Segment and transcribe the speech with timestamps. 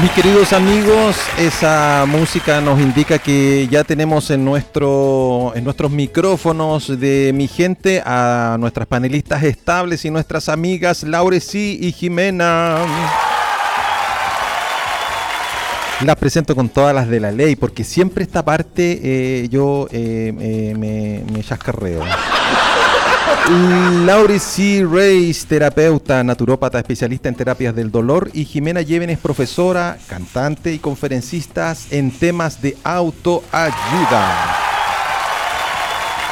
[0.00, 6.98] Mis queridos amigos, esa música nos indica que ya tenemos en, nuestro, en nuestros micrófonos
[6.98, 12.78] de mi gente a nuestras panelistas estables y nuestras amigas Laureci y Jimena.
[16.02, 20.32] Las presento con todas las de la ley, porque siempre esta parte eh, yo eh,
[20.40, 22.02] eh, me, me chascarreo.
[23.50, 24.86] Lauri C.
[24.88, 31.74] Reis, terapeuta, naturópata, especialista en terapias del dolor, y Jimena Llévenes, profesora, cantante y conferencista
[31.90, 34.56] en temas de autoayuda.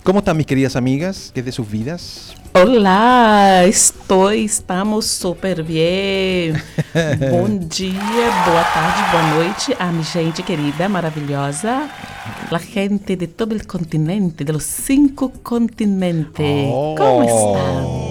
[0.04, 1.32] ¿Cómo están mis queridas amigas?
[1.34, 2.34] ¿Qué es de sus vidas?
[2.54, 6.52] Olá, estou, estamos super bem.
[7.30, 11.88] Bom dia, boa tarde, boa noite a mi gente querida, maravilhosa.
[12.50, 16.70] La gente de todo el continente, de los cinco continentes.
[16.72, 16.94] Oh.
[16.96, 18.08] Como estão?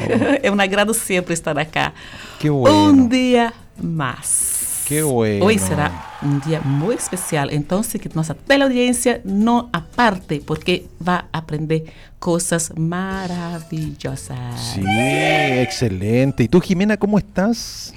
[0.42, 1.92] É um agrado sempre estar acá.
[2.38, 2.90] Qué bueno.
[2.90, 4.59] Um dia mais.
[4.90, 5.46] Qué bueno.
[5.46, 11.38] Hoy será un día muy especial, entonces que nuestra teleaudiencia no aparte porque va a
[11.38, 11.84] aprender
[12.18, 14.74] cosas maravillosas.
[14.74, 16.42] Sí, excelente.
[16.42, 17.94] ¿Y tú, Jimena, cómo estás?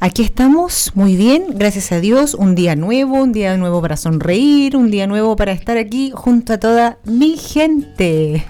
[0.00, 2.32] Aquí estamos muy bien, gracias a Dios.
[2.32, 6.54] Un día nuevo, un día nuevo para sonreír, un día nuevo para estar aquí junto
[6.54, 8.46] a toda mi gente.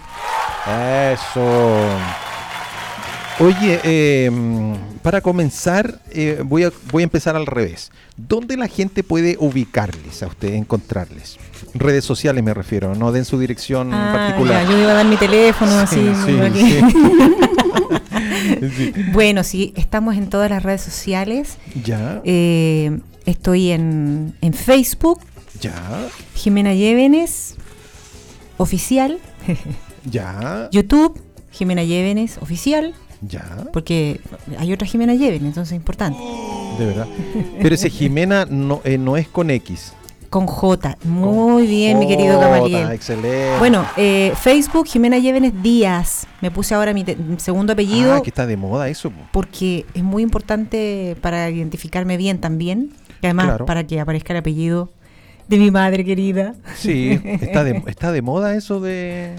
[1.12, 1.89] Eso.
[3.41, 4.30] Oye, eh,
[5.03, 7.91] para comenzar, eh, voy, a, voy a empezar al revés.
[8.17, 11.39] ¿Dónde la gente puede ubicarles a ustedes, encontrarles?
[11.75, 14.64] Redes sociales me refiero, no den su dirección Ah, particular.
[14.64, 16.53] ya, yo iba a dar mi teléfono, Sí, así.
[16.53, 16.80] sí.
[18.77, 18.92] Sí.
[19.12, 21.56] Bueno, sí, estamos en todas las redes sociales.
[21.84, 25.20] Ya, Eh, estoy en, en Facebook,
[25.61, 27.56] ya, Jimena Llévenes,
[28.58, 29.19] oficial.
[30.05, 32.95] ya, YouTube, Jimena Llévenes, oficial.
[33.23, 34.20] Ya, Porque
[34.59, 36.19] hay otra Jimena Llévenes, entonces es importante.
[36.78, 37.06] de verdad.
[37.61, 39.95] Pero ese Jimena no, eh, no es con X.
[40.31, 40.97] Con J.
[41.05, 42.91] Muy bien, mi querido Gamaliel.
[42.92, 43.58] Excelente.
[43.58, 46.27] Bueno, eh, Facebook, Jimena Llévenes Díaz.
[46.41, 49.11] Me puse ahora mi, mi segundo apellido Ah, que está de moda eso.
[49.11, 49.20] po.
[49.30, 52.92] porque es muy importante para identificarme bien también.
[53.20, 53.67] Y además Claro.
[53.67, 54.91] para que aparezca el apellido
[55.48, 56.55] de mi madre querida.
[56.77, 59.35] Sí, está de, está de moda eso de,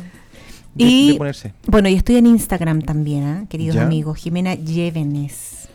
[0.75, 1.53] de, Y- de ponerse.
[1.67, 3.45] Bueno, y estoy en Instagram también, ¿ah?
[3.50, 3.84] queridos Ya.
[3.84, 4.17] amigos.
[4.17, 5.67] Jimena Llévenes.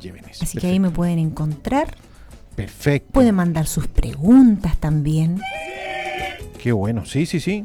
[0.00, 0.42] Llévenes.
[0.42, 1.96] Así que ahí me pueden encontrar.
[2.56, 3.10] Perfecto.
[3.12, 5.40] Pueden mandar sus preguntas también.
[6.62, 7.06] Qué bueno.
[7.06, 7.64] Sí, sí, sí.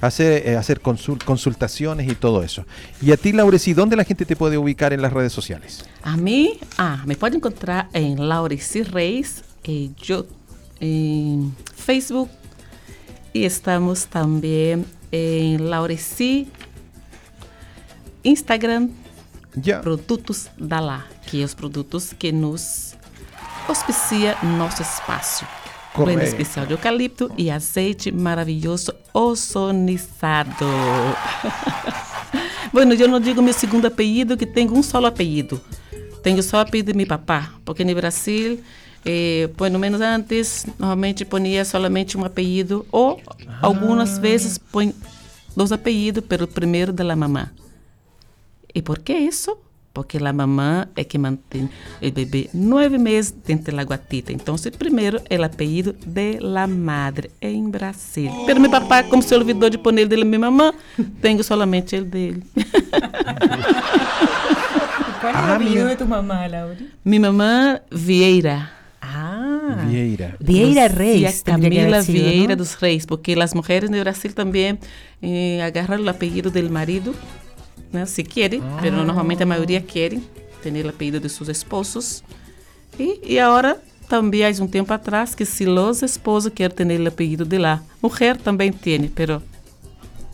[0.00, 2.64] Hacer, eh, hacer consul- consultaciones y todo eso.
[3.02, 5.84] Y a ti, Laureci, ¿dónde la gente te puede ubicar en las redes sociales?
[6.02, 10.26] A mí, ah, me pode encontrar em Laurici Reis, em, yo,
[10.80, 12.30] em Facebook,
[13.34, 14.84] e estamos também
[15.16, 16.46] em Laurici
[18.24, 18.88] Instagram,
[19.64, 19.80] Ya.
[19.80, 22.94] Produtos da Lá, que é os produtos que nos
[23.66, 25.46] auspicia nosso espaço.
[25.94, 26.24] Blend Correto.
[26.24, 30.66] especial de eucalipto e azeite maravilhoso ozonizado.
[32.70, 35.58] bueno, eu não digo meu segundo apelido, que tenho um solo apelido.
[36.22, 38.60] Tenho só o apelido de meu papá, porque no Brasil,
[39.06, 43.20] eh, pelo menos antes, normalmente ponia solamente um apelido, ou
[43.62, 44.92] algumas vezes põe
[45.54, 47.48] dois apelidos, pelo primeiro da mamã.
[48.74, 49.56] E por que isso?
[49.94, 51.70] Porque a mamã é que mantém
[52.02, 54.30] o bebê nove meses dentro da guatita.
[54.30, 58.30] Então, o primeiro é o apelido de la madre em Brasil.
[58.44, 60.74] Pero meu papá, como se olvidou de pôr ele dele minha mamã,
[61.22, 62.42] tenho somente ele dele.
[65.20, 66.76] ¿Cuál es el apellido de tu mamá, Laura?
[67.02, 68.70] minha mamã Vieira.
[69.18, 70.36] Ah, Vieira.
[70.40, 71.42] Vieira Los- Reis.
[71.42, 72.56] Camila Vieira ¿no?
[72.56, 74.78] dos Reis, porque as mulheres no Brasil também
[75.22, 77.14] eh, agarram o apelido do marido,
[77.92, 78.78] né, se querem, Ah.
[78.82, 80.22] mas normalmente a maioria querem
[80.62, 82.22] ter o apelido de seus esposos.
[82.98, 83.78] E, e agora
[84.08, 87.82] também há um tempo atrás que se os esposos querem ter o apelido de lá,
[88.02, 89.42] mulher também tem, pero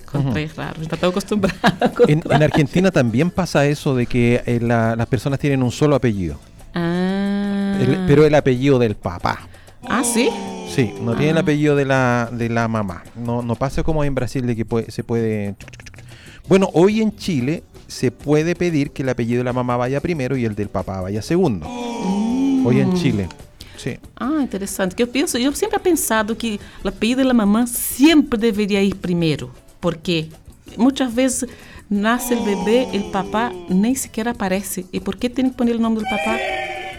[0.04, 1.56] encontrei raro, está tão acostumbrado.
[2.08, 5.94] En, en Argentina también pasa eso de que eh, la- las personas tienen un solo
[5.96, 6.36] apellido,
[6.74, 7.11] Ah,
[7.82, 9.46] El- pero el apellido del papá.
[9.88, 10.30] ah, sim?
[10.74, 11.40] Sí, no tiene el Ah.
[11.40, 13.02] apellido de la, de la mamá.
[13.16, 15.54] No, no pasa como en Brasil de que puede- se puede...
[16.48, 20.36] Bueno, hoy en Chile se puede pedir que el apellido de la mamá vaya primero
[20.36, 21.66] y el del papá vaya segundo.
[22.64, 23.28] Hoy en Chile.
[23.76, 23.98] Sí.
[24.16, 24.94] Ah, interessante.
[24.94, 28.94] Que eu penso, eu sempre he pensado que o apelido da mamãe sempre deveria ir
[28.94, 29.50] primeiro,
[29.80, 30.28] porque
[30.76, 31.46] muitas vezes
[31.90, 34.86] nasce o bebê, o papá nem sequer aparece.
[34.92, 36.38] E por que tem que pôr o nome do papá?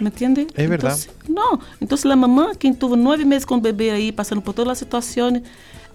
[0.03, 0.47] ¿Me entiende?
[0.53, 1.07] É verdade.
[1.07, 1.59] Entonces, não.
[1.81, 4.75] Então, a mamãe, quem teve nove meses com o bebê aí, passando por toda a
[4.75, 5.41] situação,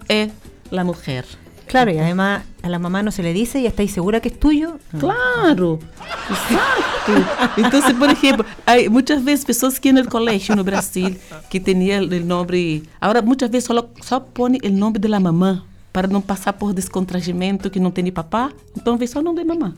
[0.09, 0.29] é
[0.71, 1.25] a mulher.
[1.67, 4.39] Claro, y además a la mamá no se le dice y estáis segura que es
[4.39, 4.79] tuyo.
[4.91, 4.99] No.
[4.99, 5.79] Claro,
[6.27, 7.53] exato.
[7.57, 11.19] Entonces, por ejemplo, hay muchas veces pessoas que en el colegio no Brasil
[11.51, 15.63] que tenían el nombre, ahora muchas veces solo, só pone el nombre de la mamá
[15.91, 19.45] para não passar por descontragimento que não tem papá, então vê só o nome de
[19.45, 19.75] mamá.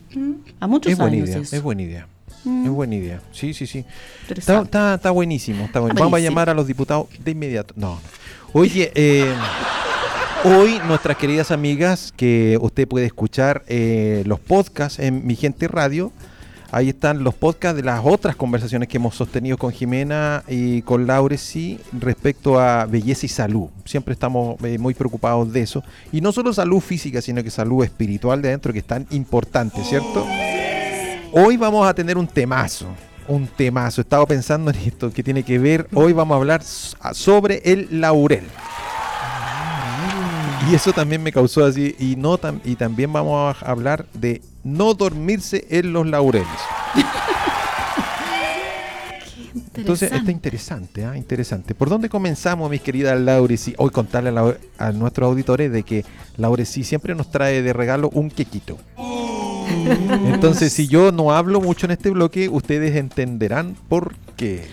[0.62, 1.56] Há muitos Es buena anos idea, isso.
[1.56, 2.08] es buena idea.
[2.46, 3.22] Es buena idea.
[3.32, 3.80] Sí, sí, sí.
[3.80, 4.64] Está, Interesante.
[4.66, 5.66] está, está buenísimo.
[5.66, 7.74] Está Vamos a llamar a los diputados de inmediato.
[7.78, 8.00] No.
[8.54, 9.34] Oye, eh,
[10.44, 16.12] hoy nuestras queridas amigas, que usted puede escuchar eh, los podcasts en Mi Gente Radio.
[16.74, 21.06] Ahí están los podcasts de las otras conversaciones que hemos sostenido con Jimena y con
[21.06, 23.68] Laure, sí, respecto a belleza y salud.
[23.84, 25.84] Siempre estamos eh, muy preocupados de eso.
[26.14, 29.84] Y no solo salud física, sino que salud espiritual de adentro, que es tan importante,
[29.84, 30.26] ¿cierto?
[31.32, 32.88] Hoy vamos a tener un temazo.
[33.28, 34.02] Un temazo.
[34.02, 35.88] Estaba pensando en esto que tiene que ver.
[35.94, 38.44] Hoy vamos a hablar sobre el laurel.
[40.70, 41.96] Y eso también me causó así.
[42.00, 46.48] Y, no tam- y también vamos a hablar de no dormirse en los laureles.
[49.74, 51.18] Entonces está interesante, ¿ah?
[51.18, 51.74] interesante.
[51.74, 53.58] ¿Por dónde comenzamos, mis queridas Laure?
[53.58, 56.06] Sí, hoy contarle a, la- a nuestros auditores de que
[56.38, 58.78] Laure sí siempre nos trae de regalo un quequito.
[60.34, 64.64] Entonces, si yo no hablo mucho en este bloque, ustedes entenderán por qué.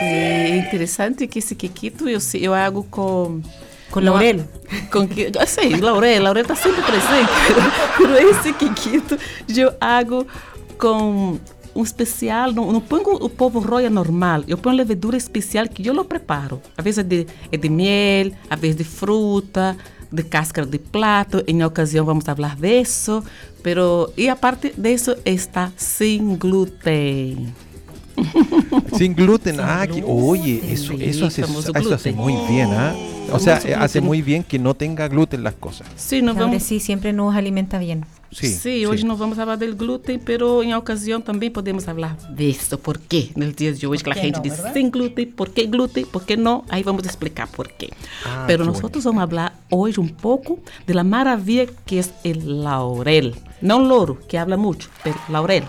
[0.00, 3.42] É interessante que esse quequito eu, eu hago com...
[3.90, 4.44] Con laurel.
[4.92, 7.30] Com que, ah, sim, laurel, laurel está sempre presente.
[7.98, 9.18] Pero esse quequito
[9.48, 10.26] eu hago
[10.78, 11.38] com
[11.74, 15.94] um especial, não, não ponho o povo roya normal, eu ponho levedura especial que eu
[15.94, 16.60] lo preparo.
[16.76, 19.76] Às vezes é de, é de miel, às vezes de fruta,
[20.12, 21.42] de cáscara de plato.
[21.46, 23.22] Em ocasião vamos falar disso.
[23.62, 27.52] Pero, e a parte disso está sem glúten.
[28.96, 29.56] Sin gluten.
[29.60, 31.58] ah, que- oye, eso, Sí, eso, hace, eso
[31.94, 32.16] hace gluten.
[32.16, 32.94] muy bien, ¿ah?
[33.32, 34.04] O sea, hace gluten.
[34.04, 35.86] muy bien que no tenga gluten las cosas.
[35.96, 36.62] Sim, não Laure vamos...
[36.62, 38.04] sí siempre nos alimenta bien.
[38.32, 42.78] Sí, Sim, hoje não vamos falar do glúten, pero em ocasião também podemos falar disso.
[42.78, 43.30] Por quê?
[43.36, 44.74] Nos dias de hoje que a gente não, diz verdade?
[44.74, 46.64] sem glúten, por que glúten, por que não?
[46.68, 47.90] Aí vamos explicar por quê.
[48.24, 49.00] Ah, pero que nós bonito.
[49.00, 53.32] vamos falar hoje um pouco da maravilha que é o laurel.
[53.60, 55.64] Não louro, que habla muito, pero laurel.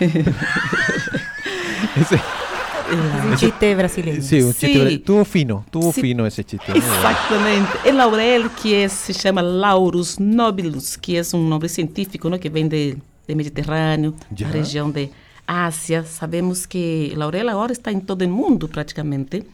[2.90, 4.22] Es un chiste brasileño.
[4.22, 4.88] sí, un chiste.
[4.90, 4.98] Sí.
[4.98, 6.00] Tuvo fino, tuvo Sí.
[6.00, 6.72] fino ese chiste.
[6.76, 7.88] Exatamente.
[7.88, 12.48] O laurel, que é- se chama Laurus nobilus, que é um nome científico né, que
[12.50, 12.96] vem de,
[13.28, 14.48] de Mediterrâneo, Já.
[14.48, 15.10] da região de
[15.46, 16.04] Ásia.
[16.04, 19.44] Sabemos que laurel agora está em todo o mundo, praticamente.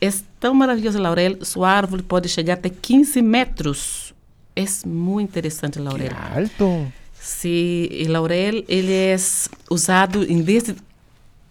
[0.00, 0.10] É
[0.40, 4.12] tão maravilhoso o laurel, sua árvore pode chegar até 15 metros.
[4.56, 6.12] É muito interessante laurel.
[6.34, 6.86] alto.
[7.18, 9.16] Sí, el laurel ele é
[9.70, 10.74] usado em desde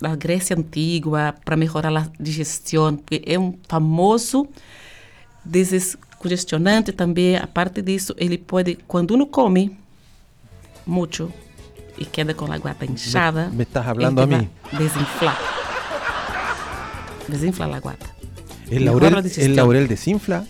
[0.01, 4.48] a Grécia antiga para melhorar a digestão, porque é um famoso
[5.45, 7.36] descongestionante também.
[7.38, 9.78] A parte disso, ele pode, quando uno come
[10.86, 11.31] muito
[11.98, 14.50] e queda com a guata inchada, me estás hablando ele a mí.
[14.78, 15.38] Desinflar.
[17.28, 18.06] Desinflar a guata.
[18.69, 20.46] El laurel, la el laurel desinfla.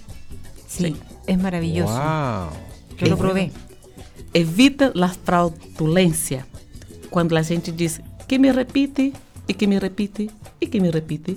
[0.68, 0.96] Sí, Sí.
[1.28, 1.94] es maravilloso.
[1.94, 2.50] Wow.
[2.98, 3.52] Yo lo probé.
[4.34, 6.46] evita a fraudulência.
[7.12, 9.14] Quando a gente diz que me repite
[9.48, 10.30] e que me repite
[10.62, 11.36] e que me repite.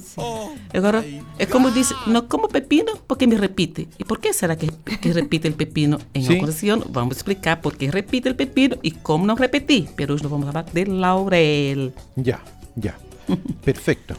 [0.73, 1.05] Agora,
[1.39, 3.89] é como diz, não como pepino porque me repite.
[3.99, 4.69] E por que será que,
[5.01, 5.99] que repite o pepino?
[6.15, 6.39] Em Sim.
[6.43, 9.89] ocasião, vamos explicar por que repite o pepino e como não repetir.
[9.97, 11.93] Pero hoje nós vamos falar de laurel.
[12.17, 12.41] Ya,
[12.77, 12.95] ya.
[13.65, 14.15] Perfecto.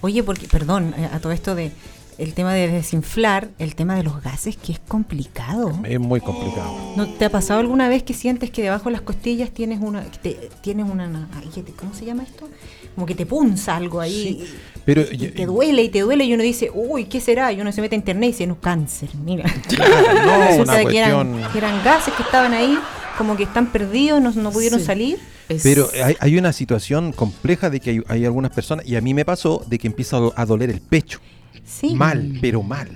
[0.00, 1.70] Oye, porque, perdón, eh, a todo esto de
[2.18, 5.72] el tema de desinflar, el tema de los gases, que es complicado.
[5.84, 6.76] Es muy complicado.
[6.96, 10.02] ¿No te ha pasado alguna vez que sientes que debajo de las costillas tienes una,
[10.02, 12.48] te- tienes una, ay, ¿qué te- ¿cómo se llama esto?
[12.94, 14.44] Como que te punza algo ahí.
[14.84, 17.52] Pero y yo- te duele y te duele y uno dice, uy, ¿qué será?
[17.52, 19.44] Y uno se mete a internet y dice, no, cáncer, mira.
[20.56, 22.78] no, una que eran, que eran gases que estaban ahí,
[23.16, 24.86] como que están perdidos, no, no pudieron Sí.
[24.86, 25.18] salir.
[25.62, 29.12] Pero hay, hay una situación compleja de que hay, hay algunas personas, y a mí
[29.14, 31.20] me pasó, de que empieza a do- a doler el pecho.
[31.64, 31.94] Sí.
[31.94, 32.88] Mal, pero mal.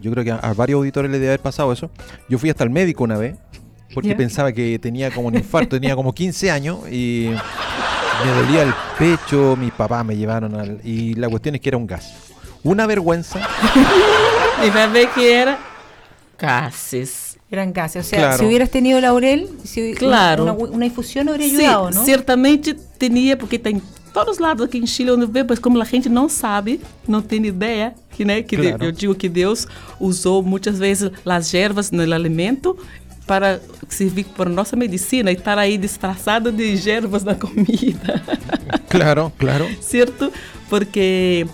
[0.00, 1.90] Yo creo que a, a varios auditores les debe haber pasado eso.
[2.28, 3.36] Yo fui hasta el médico una vez,
[3.94, 4.16] porque Ya.
[4.16, 7.30] pensaba que tenía como un infarto, tenía como 15 años y
[8.24, 10.80] me dolía el pecho, mis papás me llevaron al...
[10.84, 12.12] Y la cuestión es que era un gas.
[12.62, 13.40] Una vergüenza.
[14.74, 15.58] Vai ver que era
[16.38, 17.38] gases.
[17.50, 18.06] Eran gases.
[18.06, 18.38] O sea, Claro.
[18.38, 20.42] si hubieras tenido laurel, si Claro.
[20.44, 22.04] una, una infusión habría Sim, ayudado, ¿no?
[22.04, 23.80] certamente tinha, porque tem
[24.12, 27.20] todos os lados aqui em Chile onde vê, mas como a gente não sabe, não
[27.20, 28.84] tem ideia, que, né, que de- Claro.
[28.84, 29.66] eu digo que Deus
[30.00, 32.76] usou muitas vezes as ervas no alimento
[33.26, 38.22] para servir para nossa medicina e estar aí disfarçado de ervas na comida.
[38.88, 39.68] Claro, claro.
[39.80, 40.32] certo?
[40.68, 41.44] Porque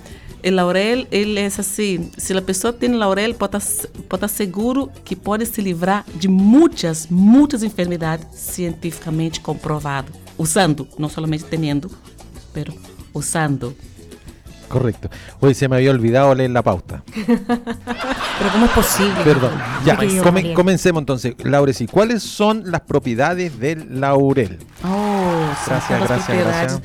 [0.43, 4.91] O laurel, ele é assim, se a pessoa tem laurel, pode estar, pode estar seguro
[5.05, 11.91] que pode se livrar de muitas, muitas enfermidades cientificamente comprovado, usando, não somente tendo,
[12.55, 12.75] pero
[13.13, 13.77] usando.
[14.71, 15.11] Correcto.
[15.41, 17.03] Hoy se me había olvidado leer la pauta.
[17.17, 19.15] Pero ¿cómo es posible?
[19.25, 19.51] Perdón.
[19.85, 21.35] Ya, come- comencemos entonces.
[21.43, 24.59] Laureci, ¿cuáles son las propiedades del laurel?
[24.85, 26.81] Oh, Gracias, gracias, gracias.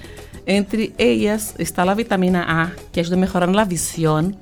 [0.48, 4.34] Entre elas está a vitamina A, que ajuda a melhorar a visão,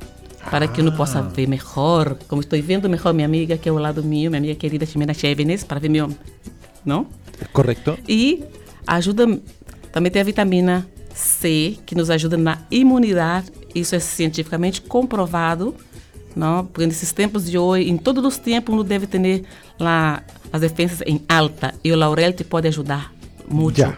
[0.49, 0.95] para que eu Ah.
[0.97, 2.17] possa ver melhor.
[2.27, 5.13] Como estou vendo melhor minha amiga, que é ao lado meu, minha amiga querida Ximena
[5.13, 6.09] Chevenes, para ver meu.
[6.85, 7.07] Não?
[7.51, 7.97] ¿Correcto?
[8.07, 8.43] E
[8.87, 9.25] ajuda.
[9.91, 13.51] Também tem a vitamina C, que nos ajuda na imunidade.
[13.73, 15.75] Isso é cientificamente comprovado.
[16.35, 16.65] Não?
[16.65, 19.43] Porque nesses tempos de hoje, em todos os tempos, não deve ter
[19.79, 21.73] lá as defesas em alta.
[21.83, 23.13] E o laurel te pode ajudar
[23.47, 23.77] muito.
[23.77, 23.97] Já.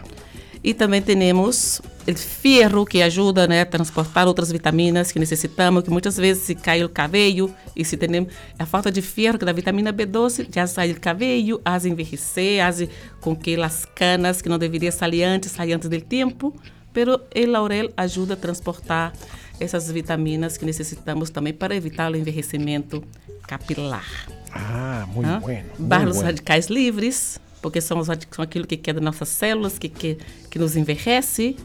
[0.62, 5.90] E também temos o ferro, que ajuda né, a transportar outras vitaminas que necessitamos, que
[5.90, 8.26] muitas vezes se cai o cabelo, e se tem
[8.58, 12.82] a falta de ferro, que da vitamina B12, já sai o cabelo, as envelhecer, as
[13.20, 16.52] com que as canas, que não deveria sair antes, sair antes do tempo.
[16.96, 19.12] Pero o laurel ajuda a transportar
[19.60, 23.04] essas vitaminas que necessitamos também para evitar o envelhecimento
[23.46, 24.06] capilar.
[24.50, 25.40] Ah, muy Hã?
[25.40, 25.68] bueno.
[25.78, 26.28] muy Barra os bueno.
[26.28, 30.16] radicais livres, porque são, os, são aquilo que queda nossas células, que, que,
[30.50, 31.58] que nos envelhece.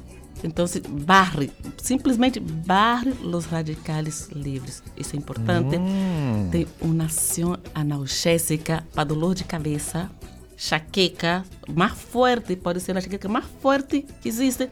[0.43, 4.83] Então, se barre, simplesmente barre os radicais livres.
[4.97, 5.77] Isso é importante.
[5.77, 6.49] Hum.
[6.51, 10.11] Tem uma ação analgésica para dolor de cabeça,
[10.57, 14.69] chaqueca, mais forte, pode ser a chaqueca mais forte que existe.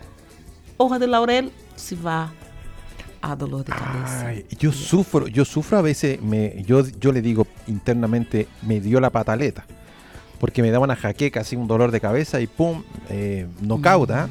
[0.82, 2.32] Hoja de laurel se vá
[3.22, 4.28] a dolor de cabeça.
[4.28, 9.02] Ay, yo sufro, yo sufro a veces, me, yo, yo le digo internamente, me dio
[9.02, 9.66] la pataleta,
[10.40, 14.30] porque me da una jaqueca, así un dolor de cabeza y pum, eh, knockout, ¿ah?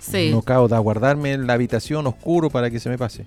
[0.00, 0.30] Sim.
[0.30, 3.26] Knockout, a guardarme en la habitación oscuro para que se me pase.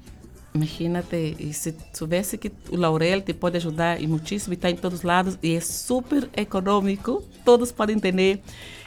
[0.54, 5.00] Imagínate, e se soubesse que o laurel te pode ajudar e muitíssimo, está em todos
[5.00, 8.40] os lados, e é super econômico, todos podem ter,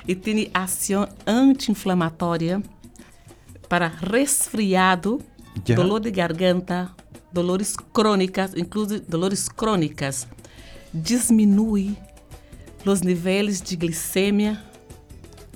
[0.06, 2.62] e tem ação anti-inflamatória
[3.68, 5.20] para resfriado,
[5.64, 5.74] Já.
[5.74, 6.90] dolor de garganta,
[7.32, 10.26] dolores crônicas, inclusive dolores crônicas,
[10.92, 11.96] diminui
[12.84, 14.62] os níveis de glicemia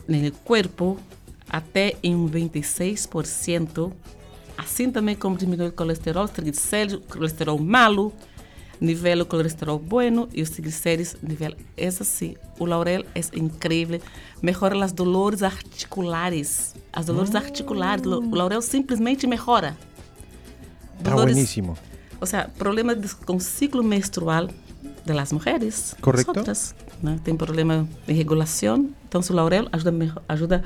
[0.06, 0.98] no corpo
[1.48, 3.92] até em um 26%.
[4.56, 8.12] Assim também como diminui o colesterol, os triglicéridos, colesterol malo,
[8.86, 11.56] nivela o colesterol bueno e os triglicéridos nivela.
[11.76, 14.00] É assim, o laurel é incrível,
[14.42, 16.74] melhora as dores articulares.
[16.92, 19.76] As dores articulares, o laurel simplesmente melhora.
[20.98, 21.76] Está buenísimo.
[22.20, 24.44] O sea, problemas de- con ciclo menstrual
[25.04, 25.96] de las mujeres.
[26.00, 26.32] Correcto.
[26.32, 27.18] Nosotras, ¿no?
[27.20, 28.90] Tem problema de regulação.
[29.08, 30.62] Então, o laurel ajuda, mejo- ajuda,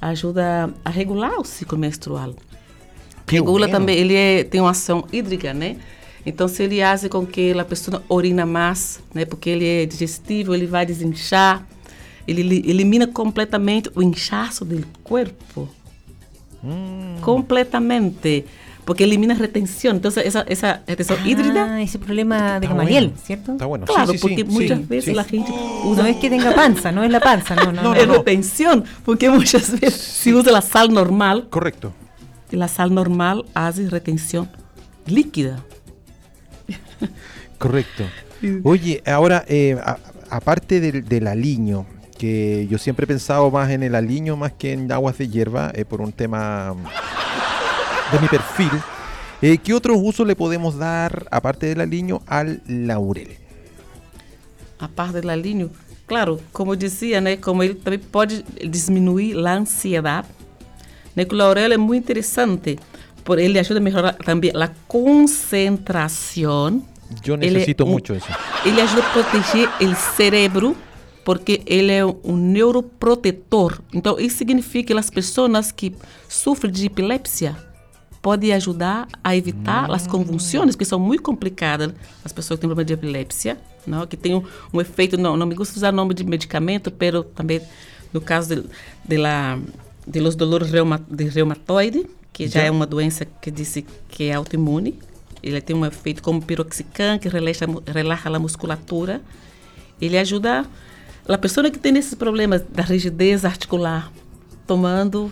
[0.00, 2.34] ajuda a regular o ciclo menstrual.
[3.26, 3.72] Qué Regula bueno.
[3.72, 5.76] também, ele é- tem uma ação hídrica, né?
[6.24, 9.24] Então, se ele faz com que a pessoa orina mais, né?
[9.24, 11.66] Porque ele é digestivo, ele vai desinchar,
[12.28, 15.68] ele li- elimina completamente o inchaço do corpo.
[17.20, 18.44] Completamente.
[18.84, 19.94] Porque elimina a retenção.
[19.96, 23.22] Então, essa, essa retenção hídrica Ah, ese problema de Está Gamaliel, bueno.
[23.24, 23.52] ¿cierto?
[23.52, 23.86] Está bueno.
[23.86, 25.14] Claro, Sí, sí, sí, porque muchas sí, veces sí.
[25.14, 27.82] la gente No usa es que tenga panza, no es la panza, no, no.
[27.82, 27.94] No, no.
[27.94, 31.92] é retenção, porque muitas vezes se usa a sal normal Correcto.
[32.52, 34.48] e a sal normal faz retenção
[35.06, 35.64] líquida.
[37.58, 38.04] Correcto.
[38.64, 39.98] Oye, ahora, eh, a-
[40.30, 41.86] aparte del, del aliño,
[42.18, 45.70] que yo siempre he pensado más en el aliño más que en aguas de hierba,
[45.74, 46.74] eh, por un tema
[48.12, 48.70] de mi perfil,
[49.40, 53.28] eh, ¿qué otros usos le podemos dar, aparte del aliño, al laurel?
[54.78, 55.70] A parte do linho,
[56.06, 60.26] claro, como dizia, né, como ele também pode diminuir a ansiedade,
[61.14, 62.78] né, que o laurel é muito interessante,
[63.24, 66.82] por ele ajuda a melhorar também a concentração.
[67.26, 68.26] Yo é necesito um- mucho eso.
[68.64, 70.76] Ele ajuda a proteger o cérebro,
[71.24, 73.80] porque ele é um neuroprotetor.
[73.92, 75.94] Então, isso significa que as pessoas que
[76.28, 77.56] sofrem de epilepsia
[78.22, 81.92] podem ajudar a evitar as convulsões, que são muito complicadas.
[82.24, 84.06] As pessoas que têm problema de epilepsia, não?
[84.06, 87.60] que tem um, um efeito, não, não me gusta usar nome de medicamento, pero também
[88.12, 88.64] no caso de,
[89.04, 89.58] de, la,
[90.06, 92.66] de los dolores reuma, de reumatoide, que já Já.
[92.66, 94.98] é uma doença que disse que é autoimune.
[95.42, 99.20] Ele tem um efeito como piroxicam, que relaxa, relaxa a musculatura.
[100.00, 100.64] Ele ajuda
[101.28, 104.10] a pessoa que tem esses problemas da rigidez articular,
[104.66, 105.30] tomando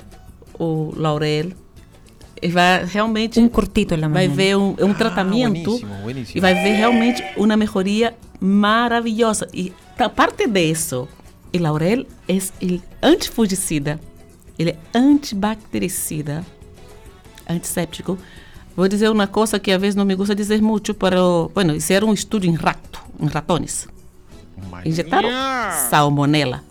[0.59, 1.53] o laurel,
[2.43, 3.51] ele vai realmente en
[3.99, 6.39] la vai ver um, um Ah, tratamento bueníssimo, bueníssimo.
[6.39, 9.47] e vai ver realmente uma melhoria maravilhosa.
[9.53, 9.73] E
[10.15, 11.09] parte disso,
[11.55, 14.01] o laurel é o antifungicida,
[14.59, 16.45] ele é antibactericida,
[17.51, 18.17] antisséptico,
[18.77, 22.09] Vou dizer uma coisa que às vezes não me gusta dizer muito, pero, bueno, hicieron
[22.09, 23.89] um estudo em rato, em ratones.
[24.87, 25.29] Injetaram
[25.91, 26.63] salmonela.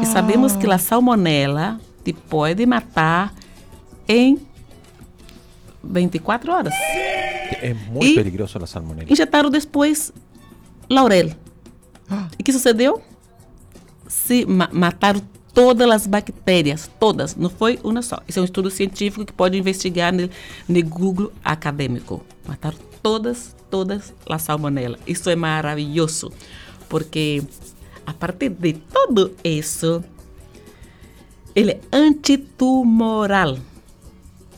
[0.00, 3.34] E sabemos que a salmonela te pode matar
[4.06, 4.38] em
[5.82, 6.74] 24 horas.
[7.60, 9.10] Es muy Y- peligroso la salmonella.
[9.10, 10.12] Injetaram depois
[10.88, 11.34] laurel.
[12.38, 13.02] E o que sucedeu?
[14.08, 15.20] Se ma mataram
[15.58, 18.22] todas as bactérias, todas, não foi uma só.
[18.28, 20.30] Isso é um estudo científico que pode investigar no,
[20.68, 22.24] no Google acadêmico.
[22.46, 24.96] Mataram todas, todas a salmonela.
[25.04, 26.30] Isso é maravilhoso,
[26.88, 27.42] porque
[28.06, 30.04] a partir de tudo isso,
[31.56, 33.58] ele é antitumoral.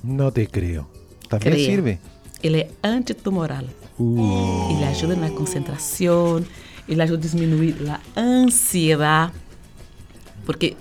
[0.04, 0.86] No te creo.
[1.30, 1.66] También Crea.
[1.66, 1.98] sirve.
[2.42, 3.64] Ele é antitumoral.
[3.98, 6.44] Ele ajuda na concentração,
[6.86, 9.32] ele ajuda a diminuir a ansiedade.
[10.44, 10.76] Porque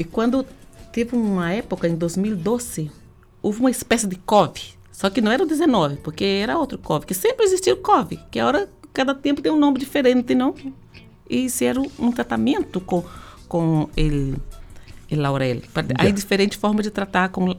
[0.00, 0.46] e quando
[0.90, 2.90] teve uma época, em 2012,
[3.42, 4.78] houve uma espécie de COVID.
[4.90, 8.40] Só que não era o 19, porque era outro COVID, que sempre existiu COVID, que
[8.40, 10.54] agora cada tempo tem um nome diferente, não?
[11.28, 13.04] E era um tratamento com,
[13.46, 14.38] com ele,
[15.10, 15.60] ele laurel.
[15.98, 16.10] Há Já.
[16.10, 17.54] diferentes formas de tratar com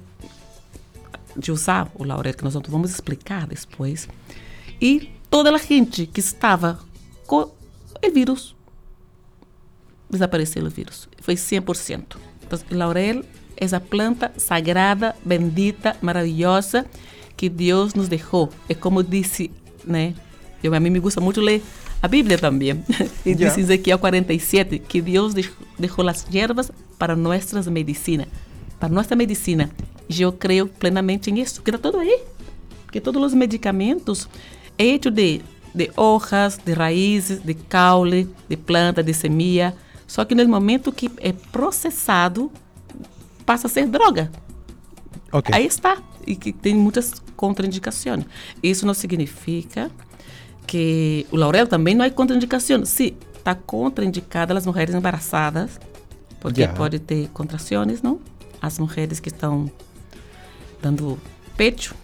[1.38, 4.10] de usar o laurel, que nós vamos explicar depois.
[4.82, 6.80] E toda a gente que estava
[7.28, 8.56] com o vírus,
[10.10, 11.08] desapareceu o vírus.
[11.22, 12.31] Foi 100%.
[12.56, 13.24] O laurel
[13.58, 16.86] é a planta sagrada, bendita, maravilhosa
[17.38, 18.50] que Deus nos deixou.
[18.70, 19.52] É como disse,
[19.86, 20.14] né?
[20.64, 21.62] Eu, a mim me gusta muito ler
[22.02, 22.84] a Bíblia também.
[23.26, 23.48] E Já.
[23.50, 28.28] diz em Ezequiel 47 que Deus deix- deixou as ervas para nossas medicinas.
[28.80, 29.70] Para nossa medicina.
[30.10, 32.20] E eu creio plenamente nisso, que está tudo aí.
[32.86, 34.28] Porque todos os medicamentos
[34.78, 35.42] é hecho de,
[35.74, 39.74] de hojas, de raízes, de caule, de planta, de semilla.
[40.12, 42.52] Só que no momento que é processado,
[43.46, 44.30] passa a ser droga.
[45.32, 45.56] Ok.
[45.56, 46.04] Aí está.
[46.28, 48.26] E que tem muitas contraindicações.
[48.62, 49.90] Isso não significa
[50.68, 52.84] que o laurel também não é contraindicação.
[52.84, 55.80] Sim, está contraindicada as mulheres embaraçadas,
[56.42, 56.74] porque Já.
[56.74, 58.20] pode ter contrações, não?
[58.62, 59.72] As mulheres que estão
[60.82, 61.18] dando
[61.56, 61.96] pecho.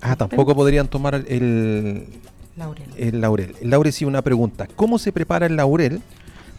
[0.00, 2.08] Ah, tampoco podrían tomar el,
[2.56, 2.88] Laurel.
[2.96, 3.54] el laurel.
[3.60, 4.66] El laurel sí, una pregunta.
[4.74, 6.02] ¿Cómo se prepara el laurel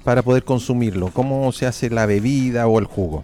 [0.10, 1.12] para poder consumirlo?
[1.14, 3.24] ¿Cómo se hace la bebida o el jugo?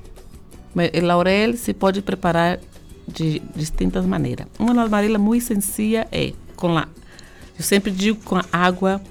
[0.76, 2.60] O laurel se pode preparar
[3.08, 4.46] de distintas maneiras.
[4.60, 6.88] Uma maneira muito sencilla é com a,
[7.58, 9.02] eu sempre digo com água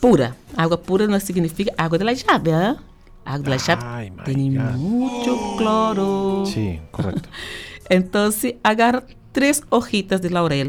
[0.00, 0.36] pura.
[0.56, 2.76] Água pura não significa água de la llave, ¿eh?
[3.24, 4.76] Água de la llave Ay, tem God.
[4.76, 6.46] muito cloro.
[6.46, 7.28] Sí, correcto.
[7.90, 8.30] Então,
[8.62, 10.68] agarra três hojitas de laurel.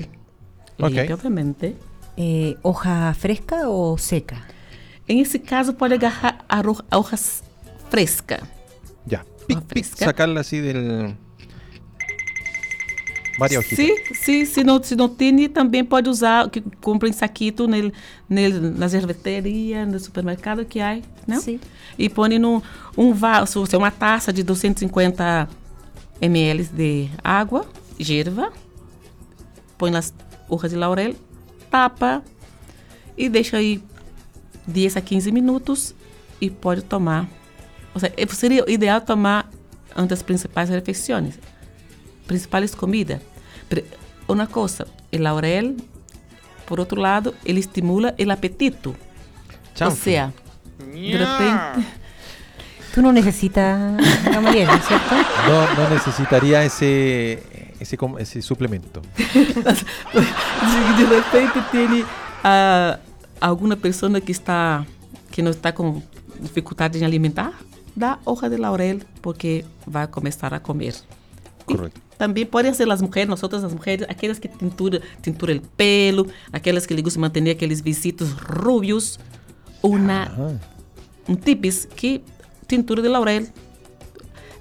[0.79, 0.89] Ok.
[0.89, 1.75] Limpia, obviamente.
[2.17, 4.54] Eh, ¿Hoja fresca o seca?
[5.07, 7.43] Em esse caso, pode agarrar a ro- a hojas
[7.89, 8.41] fresca.
[9.09, 9.23] Ya.
[9.47, 10.05] Pic, pic, fresca.
[10.05, 11.15] sacarla así del...
[13.37, 13.85] Varias hojitas.
[13.85, 17.93] Sim, sim, se não, se não tem, também pode usar, que compra em saquito nele,
[18.29, 18.93] nele, nas
[19.85, 21.41] no supermercado que há, não?
[21.41, 21.59] Sim.
[21.99, 22.61] E põe num
[22.97, 25.49] um vaso, se é uma taça de 250
[26.21, 27.67] ml de água,
[27.99, 28.53] gerva,
[29.77, 30.13] põe nas
[30.47, 31.13] hojas de laurel,
[31.69, 32.23] tapa
[33.17, 33.83] e deixa aí
[34.67, 35.95] 10 a 15 minutos
[36.41, 37.27] e pode tomar.
[37.93, 39.49] Ou seja, eh, seria ideal tomar
[39.95, 41.35] antes das principais refeições
[42.27, 43.21] principais comidas.
[43.69, 43.83] Pero
[44.27, 45.75] Uma coisa, o laurel,
[46.65, 48.89] por outro lado, ele estimula o apetito.
[48.89, 48.95] Ou
[49.75, 49.97] Chanfle.
[50.01, 50.33] seja,
[50.79, 51.85] de repente,
[52.91, 53.77] Tú no necesitas
[54.23, 55.15] Gamaliel, ¿cierto?
[55.47, 57.43] No, no necesitaría ese,
[57.79, 59.01] ese, com- ese suplemento.
[59.17, 62.05] de, de repente tem
[62.43, 62.97] ah,
[63.39, 64.85] alguma pessoa que está
[65.31, 66.01] que não está com
[66.39, 67.53] dificuldade em alimentar,
[67.95, 70.95] dá hoja de laurel porque vai começar a comer.
[71.67, 72.01] E Correcto.
[72.17, 76.27] Também podem ser as mulheres, nós outras as mulheres, aquelas que tintura, tintura o pelo,
[76.53, 79.19] aquelas que lhe gostam de manter aqueles visitos rubios,
[79.83, 80.55] uma, Ah,
[81.27, 82.23] um tips que
[82.67, 83.45] tintura de laurel.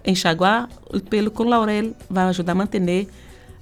[0.04, 2.80] Enxaguar o pelo com laurel vai ajudar a manter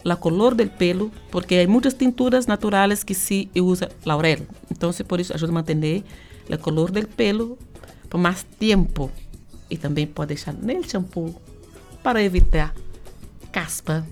[0.04, 4.40] a color do pelo, porque há muitas tinturas naturais que se usa laurel.
[4.70, 6.02] Então, se por isso ajuda a manter
[6.50, 7.56] a color do pelo
[8.08, 9.10] por mais tempo.
[9.70, 11.34] E também pode deixar no shampoo
[12.02, 12.74] para evitar
[13.50, 14.04] caspa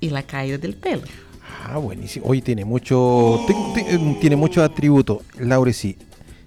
[0.00, 1.02] y la caída del pelo.
[1.64, 2.26] ah, buenísimo.
[2.26, 5.18] Hoy tiene mucho, te- tiene muchos atributos.
[5.38, 5.96] Laurel, sí.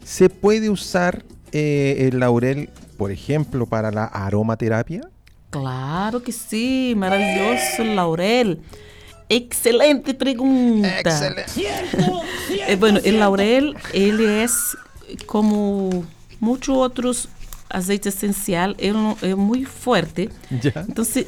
[0.04, 5.02] ¿Se puede usar eh, el laurel, por ejemplo, para la aromaterapia?
[5.50, 8.60] Claro que sí, maravilloso laurel.
[9.30, 11.36] Excelente pregunta.
[12.68, 14.54] Eh, bueno, el laurel, ele es
[15.26, 16.04] como
[16.40, 17.30] muchos otros
[17.70, 20.30] aceites esencial, ele não- é muito forte.
[20.52, 20.86] Ya.
[20.88, 21.28] Então, se,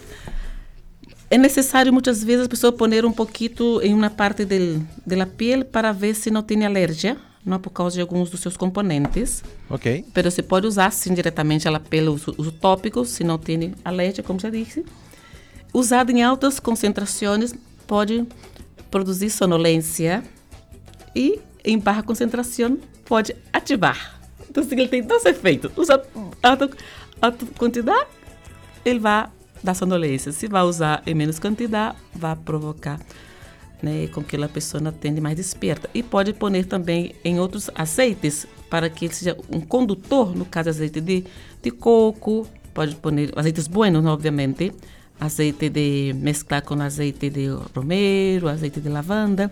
[1.34, 5.26] É necessário muitas vezes a pessoa poner um pouquinho em uma parte del, de la
[5.26, 9.44] piel para ver se não tem alergia, não por causa de alguns dos seus componentes.
[9.70, 10.06] Ok.
[10.14, 14.24] Pero você pode usar sim diretamente ela pelo uso, uso tópico, se não tem alergia,
[14.24, 14.86] como já disse.
[15.74, 17.54] Usado em altas concentrações
[17.88, 18.26] pode
[18.90, 20.24] produzir sonolência
[21.16, 24.20] e em baixa concentração pode ativar.
[24.50, 25.72] Então, assim, ele tem dois efeitos.
[25.78, 26.02] Usa
[26.44, 26.70] alta,
[27.22, 28.08] alta quantidade,
[28.84, 29.30] ele vai
[29.64, 30.32] dar sonolência.
[30.32, 33.00] Se vai usar em menos quantidade, vai provocar
[33.82, 35.90] né, com que a pessoa tenha mais desperta.
[35.94, 40.70] E pode pôr também em outros aceites para que ele seja um condutor, no caso
[40.70, 41.26] azeite de,
[41.62, 44.72] de coco, pode pôr azeites buenos, obviamente,
[45.20, 49.52] azeite de mesclar com azeite de romero, azeite de lavanda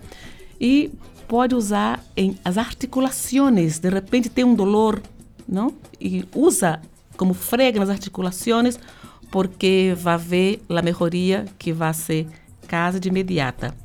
[0.60, 0.92] e
[1.28, 3.78] pode usar em as articulações.
[3.78, 5.02] De repente tem um dolor,
[5.48, 5.74] não?
[6.02, 6.82] E usa
[7.16, 8.80] como frega nas articulações
[9.30, 12.28] porque vai ver a melhoria que vai ser
[12.68, 13.76] casa de imediata.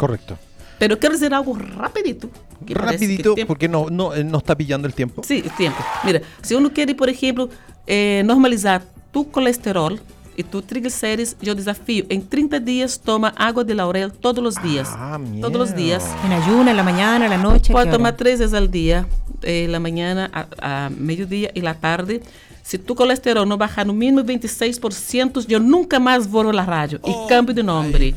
[0.00, 0.38] Correcto.
[0.78, 2.30] Pero quero dizer algo rapidito.
[2.66, 5.22] que parece que Rapidito, porque no, no, eh, no está pillando el tiempo.
[5.22, 5.78] Sí, el tiempo.
[6.04, 7.50] Mira, si uno quiere, por ejemplo,
[7.86, 8.82] eh, normalizar
[9.12, 10.00] tu colesterol
[10.38, 14.88] y tu triglicéridos, yo desafío, en 30 días toma agua de laurel todos los días.
[14.90, 16.02] Ah, todos los días.
[16.24, 17.72] En ayuna, en la mañana, en la noche.
[17.72, 17.98] ¿a Puede qué hora?
[17.98, 19.06] tomar tres veces al día,
[19.42, 22.22] eh, la mañana, a, a mediodía y la tarde.
[22.62, 27.00] Si tu colesterol no baja no mínimo 26%, yo nunca más vuelvo a la radio
[27.04, 28.14] y cambio de nombre.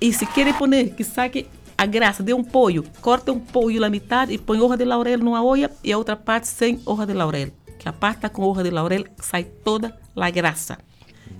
[0.00, 3.90] Y si quiere poner, que saque a grasa de um pollo, corta um pollo la
[3.90, 7.14] mitad e põe hoja de laurel numa olla e a outra parte sem hoja de
[7.14, 7.50] laurel.
[7.78, 10.78] Que a parte tá com hoja de laurel sai toda a grasa.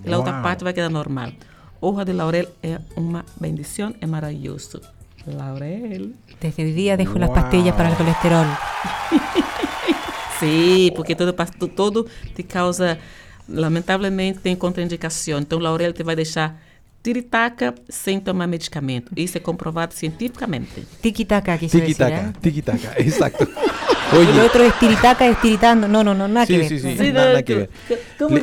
[0.05, 1.33] E a outra parte vai quedar normal.
[1.81, 4.81] Hoja de laurel é uma bendição, é maravilhoso.
[5.27, 6.13] Laurel.
[6.41, 7.35] Desde hoy día dejo las Wow.
[7.37, 8.47] pastillas para el colesterol.
[10.41, 11.33] Sim, porque todo,
[11.75, 12.99] todo te causa,
[13.49, 15.39] lamentavelmente, tem contraindicação.
[15.39, 16.61] Então, laurel te vai deixar
[17.05, 19.13] tiritaca sem tomar medicamento.
[19.15, 20.87] Isso é comprovado cientificamente.
[21.03, 21.97] Tiki-taka, quiso Tiki decir.
[21.99, 22.33] taka, ¿eh?
[22.41, 23.47] tiki taka, exacto.
[24.19, 25.87] Oye, otro es tiritaca, es tiritando.
[25.87, 26.69] No, no, no, nada que sí, ver.
[26.69, 27.71] sí, sí, nada, nada que ver.
[28.19, 28.43] Como Le-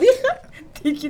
[0.83, 1.09] dije?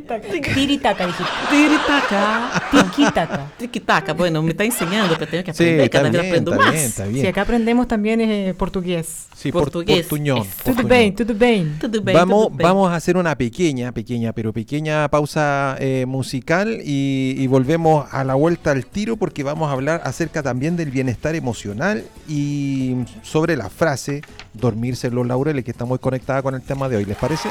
[0.53, 1.31] Tiritaca, dijiste.
[1.49, 2.61] Tiritaca.
[2.71, 3.51] Tiki-taka.
[3.57, 4.13] Tiki-taka.
[4.13, 5.85] Bueno, me está enseñando, pero tengo que Sí, aprender.
[5.85, 6.73] está Cada vez aprendo está más.
[6.73, 7.27] bien, está Si bien.
[7.27, 9.25] acá aprendemos también eh, portugués.
[9.35, 10.01] Sí, por- portugués.
[10.07, 11.77] portuñón, Tudo bem, tudo bem.
[11.79, 12.67] Tudo bem, Vamos, tudo bem.
[12.67, 18.23] vamos a hacer una pequeña, pequeña, pero pequeña pausa eh, musical y, y volvemos a
[18.23, 23.55] la vuelta al tiro porque vamos a hablar acerca también del bienestar emocional y sobre
[23.57, 24.21] la frase
[24.53, 27.05] dormirse en los laureles que está muy conectada con el tema de hoy.
[27.05, 27.49] ¿Les parece?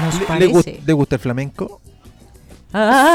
[0.00, 0.52] Nos ¿Le, le parece.
[0.52, 1.80] gust- le gusta el flamenco?
[2.72, 3.14] Ah,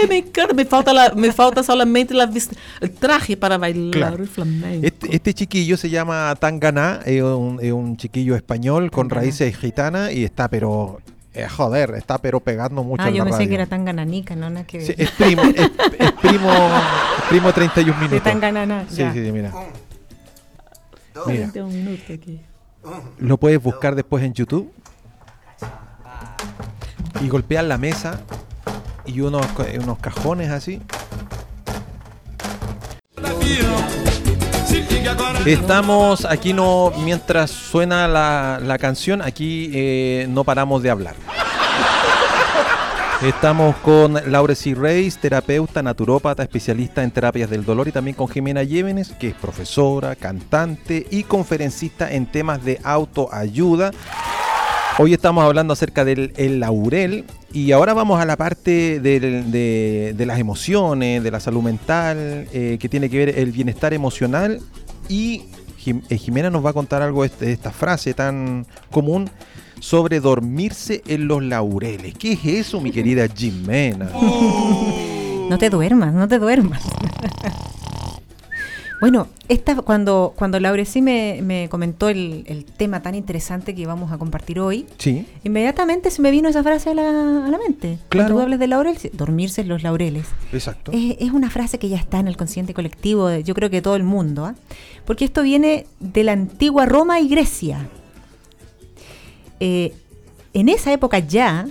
[0.00, 0.54] Sí, me encanta.
[0.54, 4.22] Me falta, la, me falta solamente la vista, el traje para bailar Claro.
[4.22, 4.86] el flamenco.
[4.86, 9.22] Este, este chiquillo se llama Tanganá, es un, es un chiquillo español con Tanganá.
[9.26, 11.00] raíces gitanas y está pero,
[11.34, 13.48] eh, joder, está pero pegando mucho ah, en yo la pensé radio.
[13.48, 14.80] que era tan gananica, no nada que.
[14.80, 15.56] Sí, es primo, es,
[15.98, 18.22] es primo, es primo 31 de minutos.
[18.22, 18.84] tan ganana.
[18.88, 19.12] Sí, ya.
[19.12, 19.52] sí, sí, mira.
[21.26, 22.40] Mira, 41 minutos aquí.
[23.18, 24.72] lo puedes buscar después en YouTube
[27.20, 28.20] y golpear la mesa
[29.06, 29.46] y unos,
[29.80, 30.80] unos cajones así.
[35.46, 41.14] Estamos aquí no mientras suena la, la canción aquí eh, no paramos de hablar.
[43.22, 44.74] Estamos con Laura C.
[44.74, 49.34] Reis, terapeuta, naturópata, especialista en terapias del dolor y también con Jimena Llévenes, que es
[49.34, 53.90] profesora, cantante y conferencista en temas de autoayuda.
[55.00, 60.12] Hoy estamos hablando acerca del el laurel y ahora vamos a la parte del- de,
[60.16, 64.60] de las emociones, de la salud mental, eh, que tiene que ver el bienestar emocional
[65.08, 65.42] y
[65.78, 69.30] Jim- eh, Jimena nos va a contar algo de este- de esta frase tan común
[69.78, 72.14] sobre dormirse en los laureles.
[72.18, 74.10] ¿Qué es eso, mi querida Jimena?
[75.48, 76.82] No te duermas, no te duermas.
[79.00, 84.10] Bueno, esta, cuando, cuando Laurecí me, me comentó el, el tema tan interesante que vamos
[84.12, 87.08] a compartir hoy, Sí, inmediatamente se me vino esa frase a la,
[87.46, 87.98] a la mente.
[88.08, 88.26] Claro.
[88.28, 90.26] Cuando tú hables de laurel, sí, dormirse en los laureles.
[90.52, 90.90] exacto.
[90.92, 93.82] Es, es una frase que ya está en el consciente colectivo, de, yo creo que
[93.82, 94.54] todo el mundo, ¿ah?
[95.04, 97.88] porque esto viene de la antigua Roma y Grecia.
[99.60, 99.92] Eh,
[100.54, 101.66] en esa época ya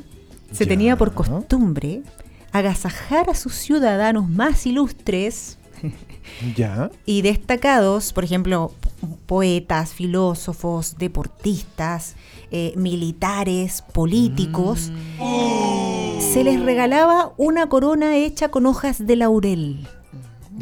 [0.52, 0.70] se Ya.
[0.70, 2.02] tenía por costumbre
[2.52, 5.57] agasajar a sus ciudadanos más ilustres
[6.56, 6.92] Ya.
[7.06, 8.72] y destacados, por ejemplo,
[9.26, 12.16] poetas, filósofos, deportistas,
[12.52, 14.92] eh, militares, políticos,
[16.20, 19.88] se les regalaba una corona hecha con hojas de laurel.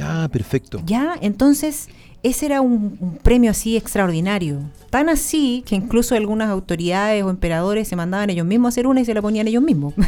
[0.02, 0.82] Ah, perfecto.
[0.86, 1.88] Ya, entonces
[2.28, 4.60] ese era un, un premio así extraordinario.
[4.90, 9.02] Tan así que incluso algunas autoridades o emperadores se mandaban ellos mismos a hacer una
[9.02, 9.94] y se la ponían ellos mismos.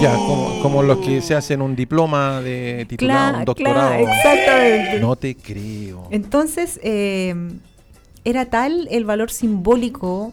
[0.00, 3.90] Ya, como, como los que se hacen un diploma de titulado, un doctorado.
[3.90, 5.00] claro, exactamente.
[5.00, 6.06] No te creo.
[6.10, 7.34] Entonces, eh,
[8.24, 10.32] era tal el valor simbólico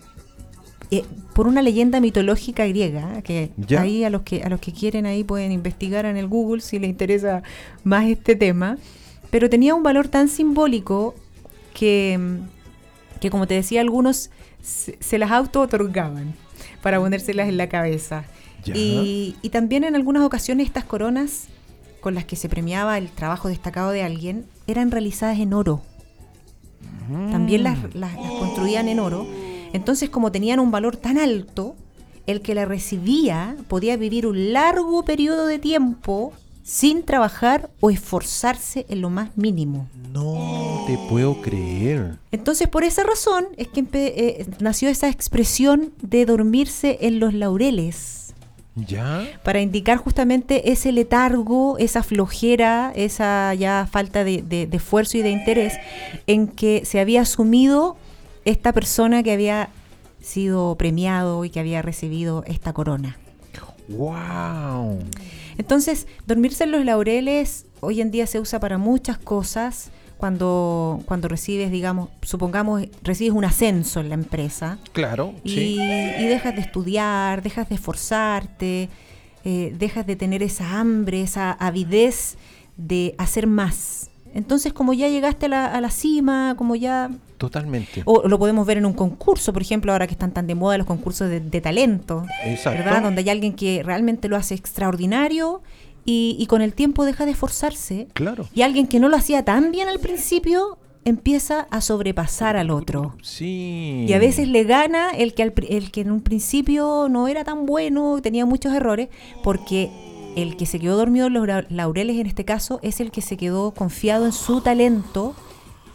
[0.91, 3.81] eh, por una leyenda mitológica griega, que Ya.
[3.81, 6.79] ahí a los que a los que quieren ahí pueden investigar en el Google si
[6.79, 7.43] les interesa
[7.83, 8.77] más este tema,
[9.30, 11.16] pero tenía un valor tan simbólico
[11.74, 14.30] que, mm, que como te decía, algunos
[14.62, 16.34] se, se las auto-otorgaban
[16.82, 18.26] para ponérselas en la cabeza.
[18.80, 21.48] Y, y también en algunas ocasiones estas coronas
[22.02, 25.82] con las que se premiaba el trabajo destacado de alguien eran realizadas en oro.
[27.32, 29.26] También las, las- las construían en oro.
[29.74, 31.76] Entonces, como tenían un valor tan alto,
[32.26, 36.34] el que la recibía podía vivir un largo periodo de tiempo
[36.67, 39.88] sin trabajar o esforzarse en lo más mínimo.
[40.12, 42.15] No te puedo creer.
[42.34, 48.34] Entonces, por esa razón es que eh, nació esa expresión de dormirse en los laureles,
[48.75, 49.25] ¿Ya?
[49.45, 55.21] para indicar justamente ese letargo, esa flojera, esa ya falta de, de- de esfuerzo y
[55.21, 55.73] de interés
[56.27, 57.95] en que se había asumido
[58.43, 59.69] esta persona que había
[60.21, 63.17] sido premiado y que había recibido esta corona.
[63.88, 64.99] ¡Wow!
[65.58, 69.91] Entonces, dormirse en los laureles hoy en día se usa para muchas cosas.
[70.17, 75.78] Cuando, cuando recibes, digamos, supongamos, recibes un ascenso en la empresa Claro, y, sí.
[75.80, 78.89] y dejas de estudiar, dejas de esforzarte,
[79.46, 82.36] eh, dejas de tener esa hambre, esa avidez
[82.78, 84.10] de hacer más.
[84.38, 88.04] Entonces, como ya llegaste a la, a la cima, como ya Totalmente.
[88.06, 90.78] o lo podemos ver en un concurso, por ejemplo, ahora que están tan de moda
[90.78, 92.84] los concursos de, de talento, Exacto.
[92.84, 93.02] ¿verdad?
[93.02, 95.63] Donde hay alguien que realmente lo hace extraordinario
[96.06, 98.08] y, y con el tiempo deja de esforzarse.
[98.13, 98.47] Claro.
[98.54, 103.15] Y alguien que no lo hacía tan bien al principio empieza a sobrepasar al otro.
[103.23, 104.06] Sí.
[104.08, 107.43] Y a veces le gana el que, al el que en un principio no era
[107.43, 109.08] tan bueno, tenía muchos errores,
[109.43, 109.89] porque
[110.41, 113.21] el que se quedó dormido en los lau- laureles en este caso es el que
[113.21, 115.36] se quedó confiado en su talento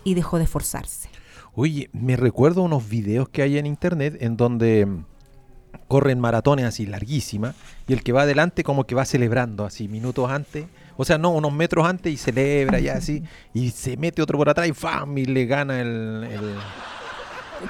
[0.05, 1.09] y dejó de esforzarse.
[1.55, 5.05] Oye, me recuerdo unos videos que hay en internet en donde mm,
[5.89, 7.55] corren maratones así larguísimas
[7.87, 10.65] y el que va adelante como que va celebrando así minutos antes,
[10.97, 13.23] o sea, no, unos metros antes y celebra ya así
[13.55, 15.17] y se mete otro por atrás y ¡fam!
[15.19, 16.27] y le gana el...
[16.31, 16.55] el-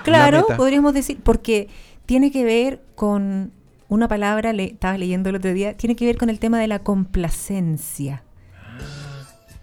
[0.05, 1.69] Claro, podríamos decir, porque
[2.07, 3.53] tiene que ver con
[3.93, 6.67] una palabra, le, estaba leyendo el otro día, tiene que ver con el tema de
[6.67, 8.23] la complacencia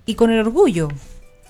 [0.06, 0.90] y con el orgullo.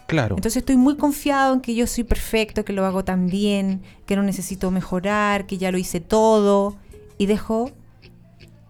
[0.08, 0.38] Claro.
[0.38, 4.16] Entonces estoy muy confiado en que yo soy perfecto, que lo hago tan bien, que
[4.16, 6.78] no necesito mejorar, que ya lo hice todo
[7.18, 7.70] y dejo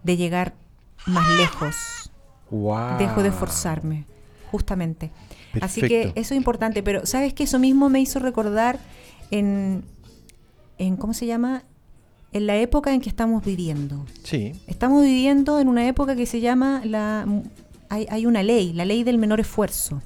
[0.02, 0.54] de llegar
[1.06, 2.10] más lejos,
[2.50, 2.98] wow.
[2.98, 4.06] dejo de esforzarme,
[4.50, 5.12] justamente.
[5.60, 8.80] Así que eso es importante, pero sabes que eso mismo me hizo recordar
[9.30, 9.84] en,
[10.78, 11.62] en ¿cómo se llama?
[12.32, 14.04] En la época en que estamos viviendo.
[14.22, 17.26] Sí, Estamos viviendo en una época que se llama la
[17.88, 20.00] hay, hay una ley, la ley del menor esfuerzo.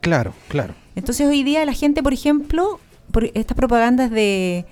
[0.00, 0.74] claro, claro.
[0.94, 2.78] Entonces hoy día la gente, por ejemplo,
[3.10, 4.64] por estas propagandas de,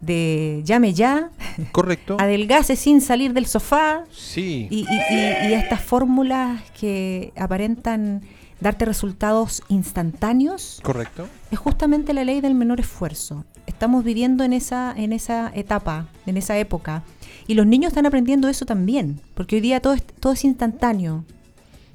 [0.00, 1.30] de llame ya,
[1.72, 2.16] Correcto.
[2.20, 4.68] adelgace sin salir del sofá Sí.
[4.70, 8.22] y, y- y- y estas fórmulas que aparentan
[8.60, 11.26] darte resultados instantáneos, Correcto.
[11.50, 13.44] es justamente la ley del menor esfuerzo.
[13.80, 17.02] Estamos viviendo en esa, en esa etapa, en esa época.
[17.46, 21.24] Y los niños están aprendiendo eso también, porque hoy día todo es, todo es instantáneo.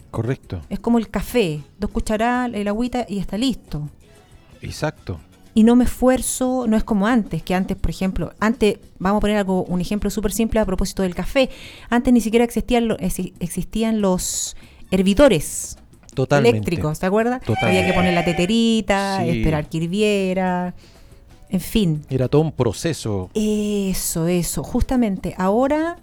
[0.10, 0.62] Correcto.
[0.72, 3.88] Es como el café, dos cucharadas, el agüita y está listo.
[4.64, 5.20] Exacto.
[5.54, 9.22] y no me esfuerzo, no es como antes, que antes, por ejemplo, antes, vamos a
[9.22, 11.52] poner algo, un ejemplo súper simple a propósito del café,
[11.92, 14.58] antes ni siquiera existían, lo- existían los
[14.90, 15.78] hervidores
[16.16, 16.58] Totalmente.
[16.58, 17.42] eléctricos, ¿te acuerdas?
[17.42, 17.78] Totalmente.
[17.78, 19.30] Había que poner la teterita, Sí.
[19.30, 20.74] esperar que hirviera,
[21.50, 22.06] en fin.
[22.10, 23.30] Era todo un proceso.
[23.34, 25.98] Eso, eso, justamente, ahora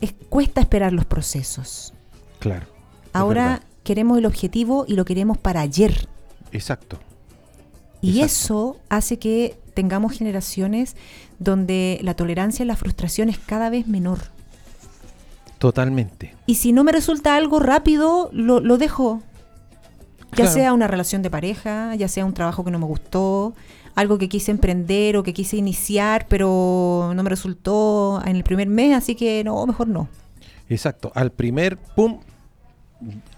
[0.00, 1.92] es- cuesta esperar los procesos.
[2.38, 2.66] Claro.
[3.12, 6.08] Ahora queremos el objetivo y lo queremos para ayer.
[6.52, 6.98] Exacto.
[8.00, 8.24] Y Exacto.
[8.26, 10.94] eso hace que tengamos generaciones
[11.38, 14.18] donde la tolerancia a la frustración es cada vez menor.
[15.58, 16.34] Totalmente.
[16.46, 19.22] Y si no me resulta algo rápido, lo, lo dejo.
[20.32, 20.50] Ya Claro.
[20.52, 23.54] sea una relación de pareja, ya sea un trabajo que no me gustó,
[23.94, 28.68] algo que quise emprender o que quise iniciar, pero no me resultó en el primer
[28.68, 30.08] mes, así que no, mejor no.
[30.68, 31.12] Exacto.
[31.14, 32.20] Al primer, pum,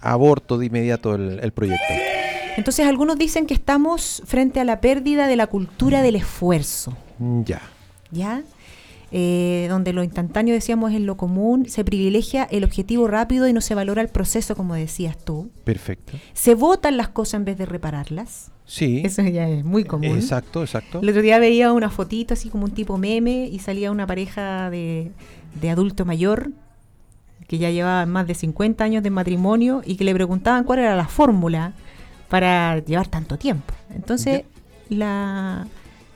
[0.01, 1.85] aborto de inmediato el, el proyecto.
[2.57, 6.97] Entonces algunos dicen que estamos frente a la pérdida de la cultura del esfuerzo.
[7.19, 7.61] Mm, Ya.
[8.11, 8.43] ¿ya?
[9.13, 13.61] Eh, donde lo instantáneo, decíamos, es lo común, se privilegia el objetivo rápido y no
[13.61, 15.51] se valora el proceso, como decías tú.
[15.65, 16.15] Perfecto.
[16.33, 18.51] Se votan las cosas en vez de repararlas.
[18.67, 19.03] Sí.
[19.05, 20.17] Eso ya es muy común.
[20.17, 21.01] Exacto, exacto.
[21.01, 24.71] El otro día veía una fotito así como un tipo meme y salía una pareja
[24.71, 25.13] de,
[25.61, 26.51] de adulto mayor
[27.47, 30.97] que ya llevaban más de 50 años de matrimonio y que le preguntaban cuál era
[30.97, 31.73] la fórmula
[32.29, 33.73] para llevar tanto tiempo.
[33.95, 34.43] Entonces
[34.89, 35.67] la,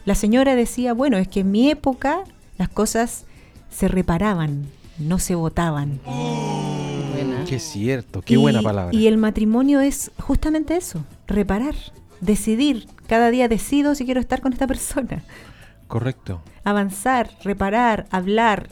[0.05, 2.25] la señora decía, bueno, es que en mi época
[2.59, 3.27] las cosas
[3.71, 4.67] se reparaban,
[4.99, 6.01] no se votaban.
[6.05, 7.45] Buena.
[7.47, 8.95] Qué cierto, qué buena palabra.
[8.95, 11.75] Y el matrimonio es justamente eso, reparar,
[12.21, 12.87] decidir.
[13.07, 15.23] Cada día decido si quiero estar con esta persona.
[15.89, 16.41] Correcto.
[16.65, 18.69] Avanzar, reparar, hablar.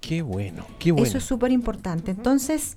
[0.00, 1.06] Qué bueno, qué bueno.
[1.06, 2.10] Eso es súper importante.
[2.10, 2.76] Entonces,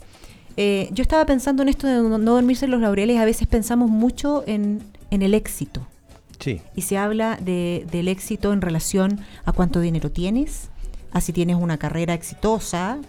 [0.56, 3.18] eh, yo estaba pensando en esto de no no dormirse en los laureles.
[3.20, 5.86] A veces pensamos mucho en, en el éxito.
[6.40, 10.70] Sí, Y se habla de- del éxito en relación a cuánto dinero tienes,
[11.12, 13.00] a si tienes una carrera exitosa,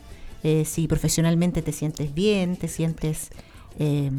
[0.43, 3.29] eh, si profesionalmente te sientes bien, te sientes
[3.79, 4.11] eh,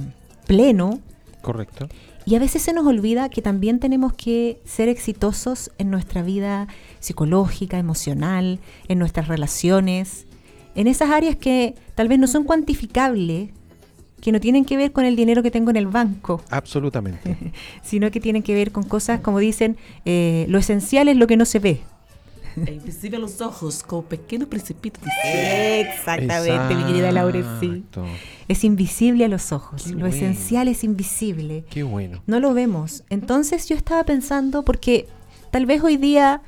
[0.45, 0.99] pleno.
[1.41, 1.89] correcto.
[2.29, 6.67] Y a veces se nos olvida que también tenemos que ser exitosos en nuestra vida
[6.99, 10.27] psicológica, emocional, en nuestras relaciones,
[10.75, 13.49] en esas áreas que tal vez no son cuantificables,
[14.21, 17.35] que no tienen que ver con el dinero que tengo en el banco, Absolutamente.
[17.81, 21.35] sino que tienen que ver con cosas, como dicen, eh, lo esencial es lo que
[21.35, 21.81] no se ve.
[22.65, 24.99] É invisível aos ojos, com o pequeno precipito.
[25.23, 27.83] Exactamente, mi querida Laura, sí.
[28.47, 30.15] Es invisible a los ojos, Qué lo bueno.
[30.15, 31.63] esencial es invisible.
[31.69, 32.21] Qué bueno.
[32.27, 33.03] No lo vemos.
[33.09, 35.07] Entonces yo estaba pensando, porque
[35.51, 36.41] tal vez hoy día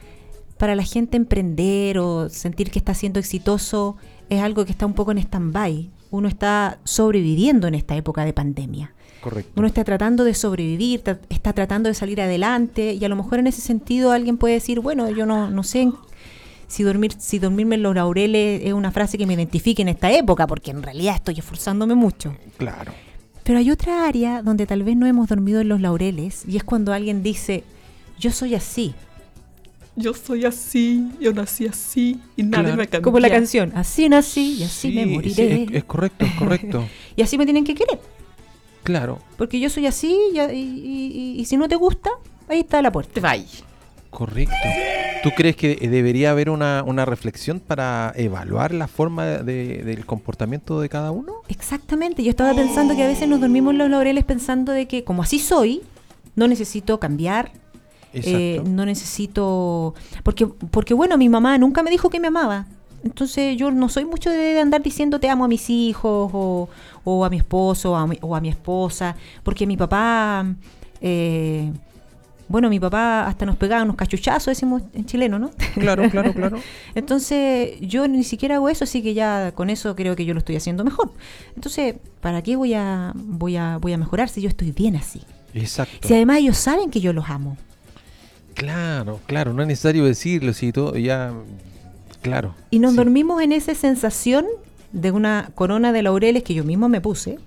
[0.57, 3.97] para la gente emprender o sentir que está siendo exitoso
[4.29, 5.89] es algo que está un poco en stand-by.
[6.11, 8.93] Uno está sobreviviendo en esta época de pandemia.
[9.21, 9.51] Correcto.
[9.55, 13.39] Uno está tratando de sobrevivir, tra- está tratando de salir adelante y a lo mejor
[13.39, 15.91] en ese sentido alguien puede decir, bueno, yo no, no sé
[16.67, 20.11] si, dormir, si dormirme en los laureles es una frase que me identifique en esta
[20.11, 22.35] época, porque en realidad estoy esforzándome mucho.
[22.57, 22.93] Claro.
[23.43, 26.63] Pero hay otra área donde tal vez no hemos dormido en los laureles y es
[26.63, 27.63] cuando alguien dice,
[28.19, 28.93] yo soy así,
[30.03, 32.77] Eu sou assim, eu nasci assim e nada Claro.
[32.77, 33.01] vai cambiar.
[33.03, 35.33] como la canción, así nací y así me moriré.
[35.33, 36.87] sí, es, es correcto, es correcto.
[37.15, 37.99] Y así me tienen que querer,
[38.83, 42.09] claro, porque yo soy así y, y- y- y si no te gusta,
[42.47, 43.13] ahí está la puerta.
[43.13, 43.45] Te vai.
[44.09, 44.55] correcto.
[45.23, 50.81] ¿Tú crees que debería haber una, una reflexión para evaluar la forma de- del comportamiento
[50.81, 51.33] de cada uno?
[51.47, 55.03] Exactamente, yo estaba pensando que a veces nos dormimos en los laureles pensando de que
[55.03, 55.81] como así soy,
[56.35, 57.51] no necesito cambiar,
[58.13, 59.93] eh, no necesito...
[60.23, 62.65] Porque, porque bueno, mi mamá nunca me dijo que me amaba.
[63.03, 66.69] Entonces yo no soy mucho de andar diciendo te amo a mis hijos o,
[67.03, 70.45] o a mi esposo o a mi, o a mi esposa, porque mi papá...
[71.01, 71.71] eh,
[72.47, 75.51] bueno, mi papá hasta nos pegaba unos cachuchazos, decimos en chileno, ¿no?
[75.75, 76.59] Claro, claro, claro.
[76.95, 80.39] Entonces, yo ni siquiera hago eso, así que ya con eso creo que yo lo
[80.39, 81.13] estoy haciendo mejor.
[81.55, 85.21] Entonces, ¿para qué voy a voy a voy a mejorar si yo estoy bien así?
[85.53, 86.05] Exacto.
[86.05, 87.55] Si además ellos saben que yo los amo.
[88.61, 91.33] Claro, claro, no es necesario decirlo, si todo ya.
[92.21, 92.53] Claro.
[92.69, 92.97] Y nos sí.
[92.97, 94.45] dormimos en esa sensación
[94.91, 97.39] de una corona de laureles que yo mismo me puse,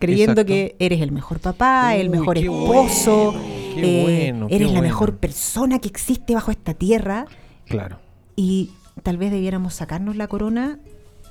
[0.00, 0.46] creyendo Exacto.
[0.52, 4.66] que eres el mejor papá, el mejor qué esposo, bueno, qué eh, bueno, qué eres
[4.68, 4.88] la bueno.
[4.88, 7.26] mejor persona que existe bajo esta tierra.
[7.66, 8.00] Claro.
[8.34, 8.72] Y
[9.04, 10.80] tal vez debiéramos sacarnos la corona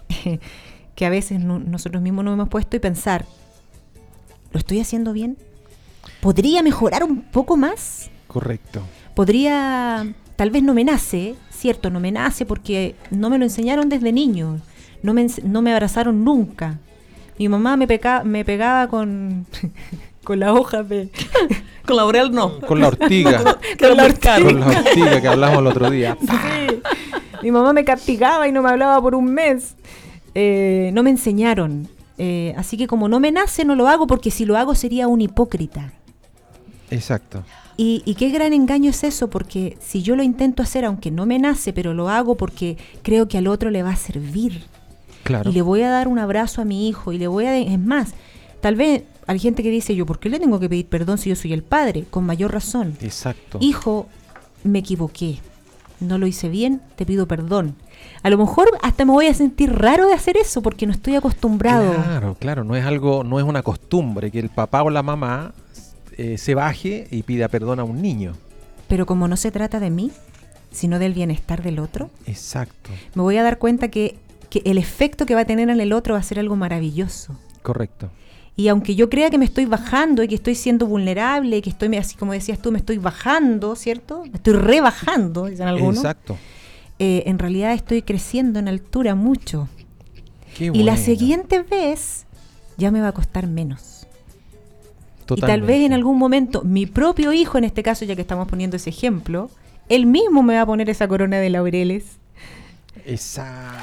[0.95, 3.25] que a veces no- nosotros mismos nos hemos puesto y pensar,
[4.53, 5.37] ¿lo estoy haciendo bien?
[6.21, 8.09] ¿Podría mejorar un poco más?
[8.27, 8.81] Correcto.
[9.19, 13.89] Podría, tal vez no me nace, cierto, no me nace porque no me lo enseñaron
[13.89, 14.61] desde niño,
[15.03, 16.79] no me, no me abrazaron nunca.
[17.37, 19.45] Mi mamá me, peca- me pegaba con,
[20.23, 21.09] con la hoja de...
[21.85, 22.61] Com laurel, não.
[22.61, 23.57] Con la ortiga.
[23.77, 24.41] Con la ortiga.
[24.41, 26.17] con la ortiga que hablamos el otro día.
[26.21, 26.81] Sí.
[27.43, 29.75] Mi mamá me castigaba y no me hablaba por un mes.
[30.33, 31.89] Eh, no me enseñaron.
[32.17, 35.09] Eh, así que como no me nace, no lo hago porque si lo hago sería
[35.09, 35.91] un hipócrita.
[36.89, 37.43] Exacto.
[37.81, 41.25] Y, y qué gran engaño es eso, porque si yo lo intento hacer, aunque no
[41.25, 44.63] me nace, pero lo hago porque creo que al otro le va a servir.
[45.23, 45.49] Claro.
[45.49, 47.51] Y le voy a dar un abrazo a mi hijo y le voy a...
[47.51, 48.09] de- Es más,
[48.59, 51.29] tal vez hay gente que dice yo, ¿por qué le tengo que pedir perdón si
[51.29, 52.03] yo soy el padre?
[52.09, 52.97] Con mayor razón.
[53.01, 53.59] Exacto.
[53.61, 54.07] Hijo,
[54.65, 55.39] me equivoqué.
[56.01, 57.75] No lo hice bien, te pido perdón.
[58.23, 61.15] A lo mejor hasta me voy a sentir raro de hacer eso porque no estoy
[61.15, 61.93] acostumbrado.
[61.93, 65.53] Claro, claro, no es algo, no es una costumbre que el papá o la mamá
[66.19, 68.33] eh, se baje y pida perdón a un niño.
[68.89, 70.11] Pero como no se trata de mí,
[70.69, 74.17] sino del bienestar del otro, Exacto, me voy a dar cuenta que,
[74.49, 77.39] que el efecto que va a tener en el otro va a ser algo maravilloso.
[77.61, 78.11] correcto.
[78.57, 81.95] Y aunque yo crea que me estoy bajando y que estoy siendo vulnerable, que estoy,
[81.95, 84.23] así como decías tú, me estoy bajando, ¿cierto?
[84.23, 85.99] Me estoy rebajando, dicen algunos.
[85.99, 86.37] Exacto.
[86.99, 89.69] eh, en realidad estoy creciendo en altura mucho.
[90.57, 92.25] Qué Y la siguiente vez
[92.75, 93.98] ya me va a costar menos.
[95.35, 98.47] Y tal vez en algún momento mi propio hijo, en este caso, ya que estamos
[98.47, 99.49] poniendo ese ejemplo,
[99.89, 102.17] él mismo me va a poner esa corona de laureles.
[103.05, 103.73] Esa.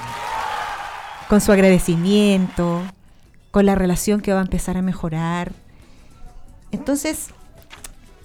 [1.29, 2.83] Con su agradecimiento,
[3.51, 5.53] con la relación que va a empezar a mejorar.
[6.73, 7.29] Entonces,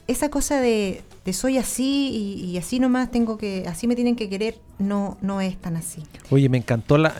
[0.07, 1.01] esa cosa de,
[1.31, 5.55] soy así y, así nomás tengo que, así me tienen que querer, no, no es
[5.55, 6.01] tan así.
[6.31, 7.13] Oye, me encantó la,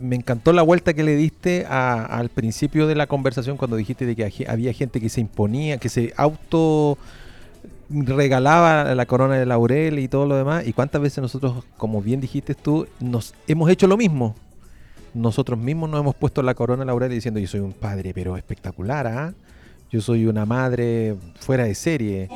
[0.00, 4.16] me encantó la vuelta que le diste al principio de la conversación cuando dijiste de
[4.16, 6.98] que había gente que se imponía, que se auto
[7.88, 10.66] regalaba la corona de laurel y todo lo demás.
[10.66, 14.34] Y cuántas veces nosotros, como bien dijiste tú, nos hemos hecho lo mismo.
[15.14, 18.36] Nosotros mismos nos hemos puesto la corona de laurel diciendo yo soy un padre, pero
[18.36, 19.34] espectacular, ¿ah?
[19.88, 22.28] Yo soy una madre fuera de serie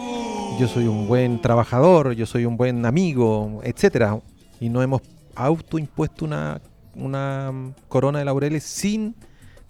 [0.59, 4.20] yo soy un buen trabajador, yo soy un buen amigo, etcétera.
[4.61, 5.03] Y no hemos
[5.34, 6.61] autoimpuesto una,
[6.94, 7.53] una
[7.88, 9.14] corona de laureles sin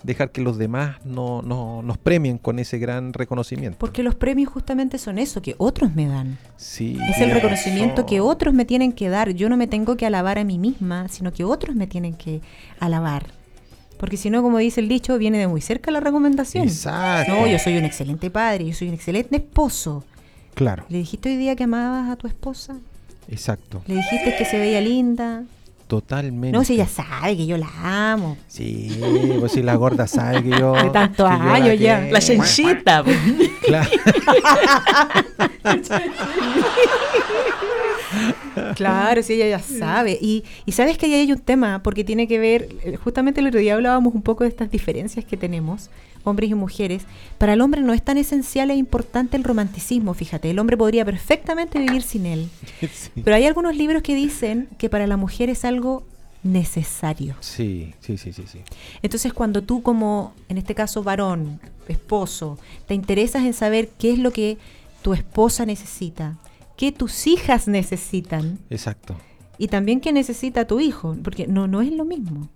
[0.03, 3.78] dejar que los demás no, nos premien con ese gran reconocimiento.
[3.78, 6.39] Porque los premios justamente son eso, que otros me dan.
[6.57, 9.31] Sí, es el reconocimiento que otros me tienen que dar.
[9.31, 12.41] Yo no me tengo que alabar a mí misma, sino que otros me tienen que
[12.78, 13.26] alabar.
[13.99, 16.66] Porque si no, como dice el dicho, viene de muy cerca la recomendación.
[16.66, 17.35] Exacto.
[17.35, 20.05] No, yo soy un excelente padre, yo soy un excelente esposo.
[20.61, 20.85] Claro.
[20.91, 22.77] ¿Le dijiste hoy día que amabas a tu esposa?
[23.31, 23.81] Exacto.
[23.87, 25.45] ¿Le dijiste que se veía linda?
[25.87, 26.55] Totalmente.
[26.55, 28.37] No, si ella sabe que yo la amo.
[28.47, 29.01] Sí,
[29.41, 30.73] pues si la gorda sabe que yo.
[30.75, 32.01] De tantos años ya.
[32.11, 33.03] La chenchita.
[33.63, 33.91] Claro.
[38.77, 40.19] claro, sí, ella ya sabe.
[40.21, 43.47] Y, y sabes que ahí hay un tema, porque tiene que ver, eh, justamente el
[43.47, 45.91] otro día hablábamos un poco de estas diferencias que tenemos
[46.25, 47.05] hombres y mujeres,
[47.39, 51.05] para el hombre no es tan esencial e importante el romanticismo, fíjate, el hombre podría
[51.05, 52.49] perfectamente vivir sin él.
[53.25, 56.05] Pero hay algunos libros que dicen que para la mujer es algo
[56.43, 57.37] necesario.
[57.41, 58.61] Sí, sí, sí, sí, sí.
[59.03, 64.19] Entonces cuando tú como, en este caso varón, esposo, te interesas en saber qué es
[64.19, 64.59] lo que
[65.03, 66.37] tu esposa necesita,
[66.81, 68.59] qué tus hijas necesitan.
[68.70, 69.14] Exacto.
[69.59, 72.49] Y también qué necesita tu hijo, porque no, no es lo mismo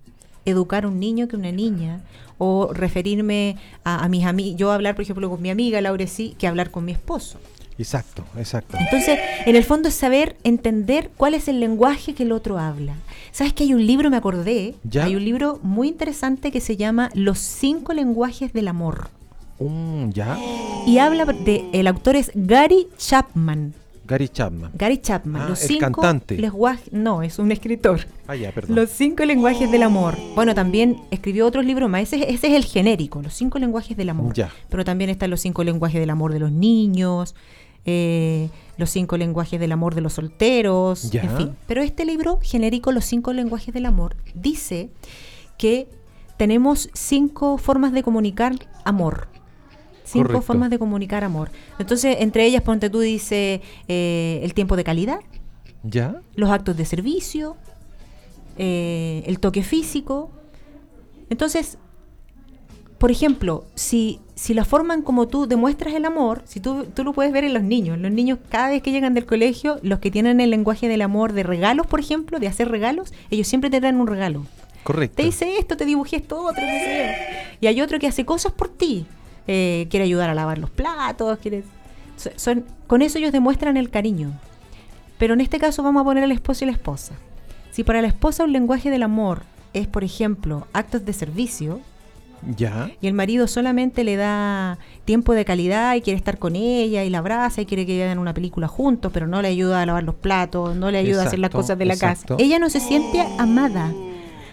[0.47, 2.01] educar a un niño que una niña,
[2.39, 6.47] o referirme a, mis amigos, yo hablar, por ejemplo, con mi amiga Laura sí, que
[6.47, 7.39] hablar con mi esposo.
[7.77, 8.79] Exacto, exacto.
[8.81, 12.95] Entonces, en el fondo es saber entender cuál es el lenguaje que el otro habla.
[13.31, 14.75] ¿Sabes que hay un libro, me acordé?
[15.03, 19.11] Hay un libro muy interesante que se llama Los cinco lenguajes del amor.
[19.59, 20.39] Um, ¿Ya?
[20.87, 23.75] Y habla de, el autor es Gary Chapman.
[24.07, 24.71] Gary Chapman.
[24.75, 25.43] Gary Chapman.
[25.43, 26.39] Ah, los el cantante.
[26.93, 28.01] no, es un escritor.
[28.27, 28.77] Ah, ya, perdón.
[28.77, 30.17] Los cinco lenguajes del amor.
[30.35, 32.03] Bueno, también escribió otros libros más.
[32.13, 34.35] Ese, es el genérico, los cinco lenguajes del amor.
[34.35, 34.51] Ya.
[34.69, 37.35] Pero también están los cinco lenguajes del amor de los niños,
[37.87, 41.23] eh, los cinco lenguajes del amor de los solteros, ya.
[41.23, 41.57] en fin.
[41.67, 44.91] Pero este libro genérico, Los cinco lenguajes del amor, dice
[45.59, 45.89] que
[46.37, 49.29] tenemos cinco formas de comunicar amor.
[50.05, 51.51] Cinco formas de comunicar amor.
[51.79, 55.21] Entonces, entre ellas, ponte tú, dice eh, el tiempo de calidad.
[55.83, 56.21] ¿Ya?
[56.37, 57.57] Los actos de servicio.
[58.59, 60.31] Eh, el toque físico.
[61.31, 61.79] Entonces,
[62.99, 67.03] por ejemplo, si, si la forma en como tú demuestras el amor, si tú, tú
[67.03, 69.99] lo puedes ver en los niños, los niños cada vez que llegan del colegio, los
[69.99, 73.71] que tienen el lenguaje del amor de regalos, por ejemplo, de hacer regalos, ellos siempre
[73.71, 74.47] te dan un regalo.
[74.85, 75.17] Correcto.
[75.17, 76.63] Te dice esto, te dibujé esto, otro,
[77.61, 79.07] Y hay otro que hace cosas por ti.
[79.47, 81.65] Eh, quiere ayudar a lavar los platos, quiere...
[82.37, 84.33] Son, con eso ellos demuestran el cariño.
[85.19, 87.15] Pero en este caso vamos a poner al esposo y la esposa.
[87.71, 89.43] Si para la esposa un lenguaje del amor
[89.73, 91.81] es, por ejemplo, actos de servicio,
[92.57, 92.91] ya.
[93.01, 97.11] Y el marido solamente le da tiempo de calidad y quiere estar con ella y
[97.11, 100.03] la abraza y quiere que vean una película juntos, pero no le ayuda a lavar
[100.03, 102.37] los platos, no le ayuda a hacer las cosas de la casa.
[102.39, 103.93] Ella no se siente amada.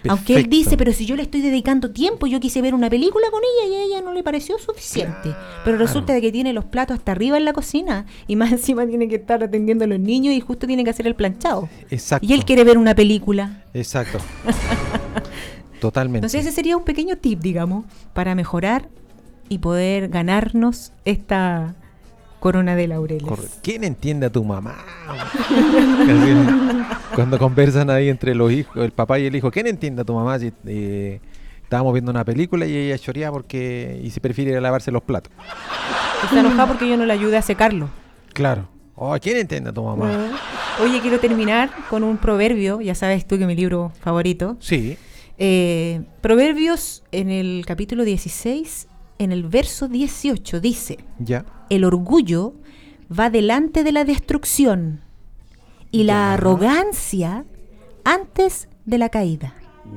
[0.08, 3.26] Aunque él dice, pero si yo le estoy dedicando tiempo, yo quise ver una película
[3.30, 5.34] con ella y a ella no le pareció suficiente.
[5.64, 8.86] Pero resulta de que tiene los platos hasta arriba en la cocina y más encima
[8.86, 11.68] tiene que estar atendiendo a los niños y justo tiene que hacer el planchado.
[11.90, 12.26] Exacto.
[12.26, 13.64] Y él quiere ver una película.
[13.74, 14.18] Exacto.
[15.80, 16.18] Totalmente.
[16.18, 18.88] Entonces ese sería un pequeño tip, digamos, para mejorar
[19.48, 21.74] y poder ganarnos esta
[22.42, 23.60] corona de laureles.
[23.62, 24.74] ¿Quién entiende a tu mamá?
[27.14, 30.12] Cuando conversan ahí entre los hijos, el papá y el hijo, ¿quién entiende a tu
[30.12, 30.40] mamá?
[30.40, 31.20] Si, eh,
[31.62, 35.32] estábamos viendo una película y ella chorea porque y se prefiere lavarse los platos.
[36.24, 37.88] Está enojada porque yo no le ayude a secarlo.
[38.32, 38.68] Claro.
[38.96, 40.32] Oh, ¿Quién entiende a tu mamá?
[40.82, 44.56] Oye, quiero terminar con un proverbio, ya sabes tú que es mi libro favorito.
[44.58, 44.98] Sí.
[45.38, 48.88] Eh, proverbios en el capítulo 16
[49.24, 51.44] en el verso 18 dice, ya.
[51.70, 52.54] el orgullo
[53.10, 55.00] va delante de la destrucción
[55.90, 57.44] y la arrogancia
[58.04, 59.54] antes de la caída.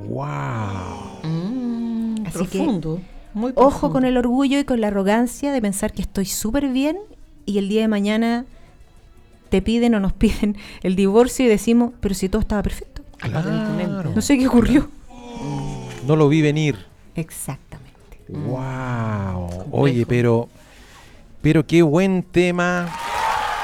[0.09, 1.21] ¡Wow!
[1.23, 3.01] Mm, profundo.
[3.33, 3.93] Muy Ojo profundo.
[3.93, 6.97] con el orgullo y con la arrogancia de pensar que estoy súper bien
[7.45, 8.45] y el día de mañana
[9.49, 13.01] te piden o nos piden el divorcio y decimos, pero si todo estaba perfecto.
[13.19, 14.11] Claro.
[14.13, 14.89] No sé qué ocurrió.
[16.05, 16.77] No lo vi venir.
[17.15, 17.84] Exactamente.
[18.29, 19.65] Wow.
[19.71, 20.49] Oye, pero
[21.41, 22.87] pero qué buen tema.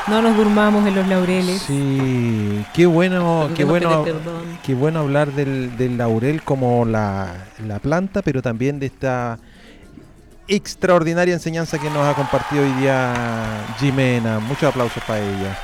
[0.08, 1.62] No nos durmamos en los laureles.
[1.62, 4.06] Sí, qué bueno, qué no bueno,
[4.64, 9.40] qué bueno hablar del, del laurel como la, la planta, pero también de esta
[10.48, 13.14] extraordinaria enseñanza que nos ha compartido hoy día
[13.80, 14.40] Jimena.
[14.40, 15.58] Muchos aplausos para ella.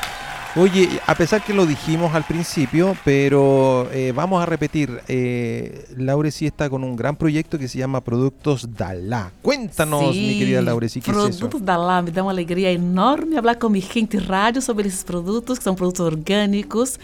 [0.56, 6.32] Oye, a pesar que lo dijimos al principio, pero eh, vamos a repetir, eh, Laure
[6.32, 9.32] sí está con un gran proyecto que se llama Productos Dalá.
[9.42, 11.40] Cuéntanos, mi querida Laure, sí, ¿qué es eso?
[11.40, 15.04] Produtos da Lá me dá uma alegria enorme falar com mi gente rádio sobre esses
[15.04, 17.00] produtos, que são produtos orgânicos,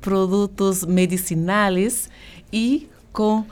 [0.00, 2.08] produtos medicinais
[2.52, 3.44] e com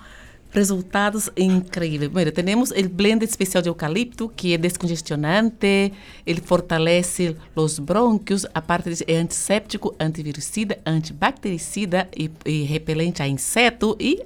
[0.52, 2.10] resultados incríveis.
[2.10, 5.92] Primeiro, temos o blend especial de eucalipto, que é descongestionante,
[6.26, 13.26] ele fortalece os brônquios, a parte disso é antisséptico, antivirucida, antibactericida e, e repelente a
[13.26, 14.22] inseto e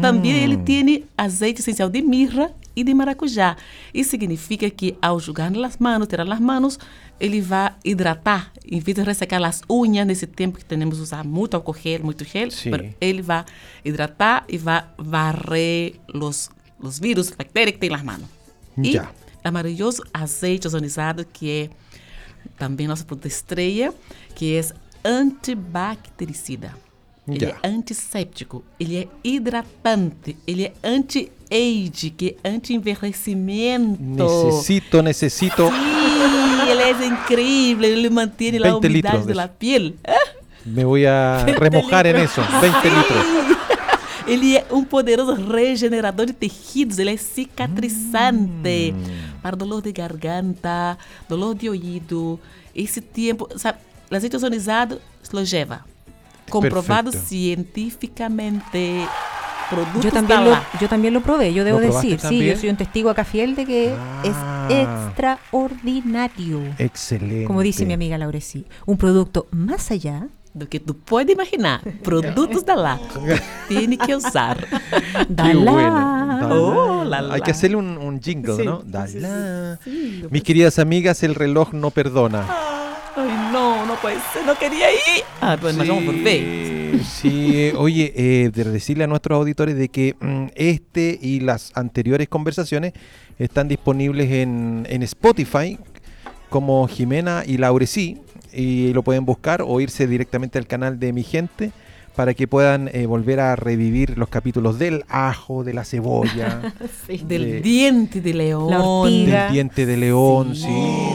[0.00, 3.56] também ele tem azeite essencial de mirra e de maracujá.
[3.92, 6.78] Isso significa que ao jogar nas mãos, tirar nas mãos,
[7.18, 11.54] ele vai hidratar, em vez de ressecar as unhas nesse tempo que temos usar muito
[11.54, 12.48] álcool gel, muito gel,
[13.00, 13.44] ele vai
[13.84, 18.28] hidratar e vai varrer os, os vírus, bactérias que tem nas.
[18.80, 19.10] E Já.
[19.42, 21.70] é maravilhoso azeite ozonizado, que é
[22.56, 23.92] também nosso produto estreia,
[24.34, 24.60] que é
[25.04, 26.87] antibactericida.
[27.28, 27.56] Ele Já.
[27.62, 34.00] é antisséptico, ele é hidratante, ele é anti-age, que é anti-envelhecimento.
[34.02, 35.68] Necesito, necesito.
[35.68, 39.94] Sim, ele é incrível, ele mantém a 20 litros umidade de da piel.
[40.64, 42.40] Me voy a remojar en eso.
[42.42, 43.58] 20 litros.
[44.26, 48.94] Ele é um poderoso regenerador de tecidos, ele é cicatrizante
[49.42, 52.38] para dolor de garganta, dolor de ouvido.
[52.74, 53.78] Esse tempo, sabe,
[54.10, 55.00] o azeite ozonizado
[55.50, 55.84] lleva.
[56.48, 57.28] Comprovado Perfecto.
[57.28, 59.06] científicamente.
[60.02, 62.20] Yo también, lo, yo también lo probé, yo debo ¿Lo probaste decir.
[62.20, 62.54] Sí, también?
[62.54, 64.66] yo soy un testigo acá fiel de que Ah.
[64.70, 66.60] es extraordinario.
[66.78, 67.44] Excelente.
[67.44, 68.64] Como dice mi amiga Laurecí.
[68.86, 71.82] Un producto más allá Do que tu pode imaginar.
[72.02, 72.98] Produtos Dalá.
[73.68, 74.66] Tiene que usar.
[75.28, 75.64] Bueno.
[75.64, 76.48] Dalá.
[76.50, 78.78] Oh, Hay que hacerle un, un jingle, Sí, ¿no?
[78.80, 79.78] sí, sí, Dalá.
[79.84, 80.26] sí, sí.
[80.30, 82.46] Mis queridas amigas, el reloj no perdona.
[83.88, 85.24] No, no puede ser, no quería ir.
[85.40, 86.14] Ah, pues vamos por.
[87.04, 92.28] Sí, oye, eh, de decirle a nuestros auditores de que mm, este y las anteriores
[92.28, 92.92] conversaciones
[93.38, 95.78] están disponibles en, en Spotify
[96.48, 98.18] como Jimena y Laurecí
[98.52, 101.72] y lo pueden buscar o irse directamente al canal de mi gente
[102.16, 106.72] para que puedan eh, volver a revivir los capítulos del ajo, de la cebolla,
[107.08, 108.70] Del de- diente de león.
[108.70, 109.44] La ortiga.
[109.44, 110.66] del diente de león, sí,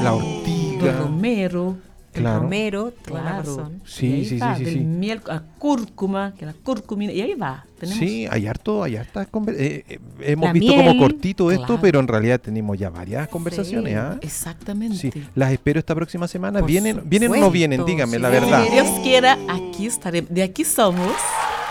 [0.01, 0.91] la Do ortiga.
[0.99, 1.75] romero.
[2.13, 2.41] El Claro.
[2.41, 3.71] romero, Claro.
[3.85, 4.79] Sí, sí, va, sí, sí, del sí.
[4.81, 7.65] miel, a cúrcuma, que la cúrcumina, y ahí va.
[7.79, 11.81] Tenemos Sí, hay harto, hay hartas eh, eh, hemos La visto como cortito esto, claro.
[11.81, 13.95] pero en realidad tenemos ya varias conversaciones.
[13.97, 14.17] ¿ah?
[14.21, 14.97] Exactamente.
[14.97, 16.59] Sí, las espero esta próxima semana.
[16.59, 17.83] Por ¿Vienen, ¿vienen o no vienen?
[17.85, 18.63] Díganme sí, la sí, verdad.
[18.65, 20.31] Si Dios quiera, aquí estaremos.
[20.31, 21.11] De aquí somos.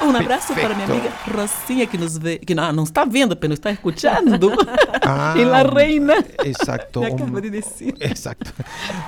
[0.09, 0.93] Un abrazo para mi Perfecto.
[0.93, 4.53] amiga Rosinha, que nos ve, que no, no está viendo, pero está escuchando.
[5.05, 6.15] Ah, y la reina.
[6.45, 7.01] Exacto.
[7.01, 7.97] Me acaba de decir.
[7.99, 8.51] Exacto.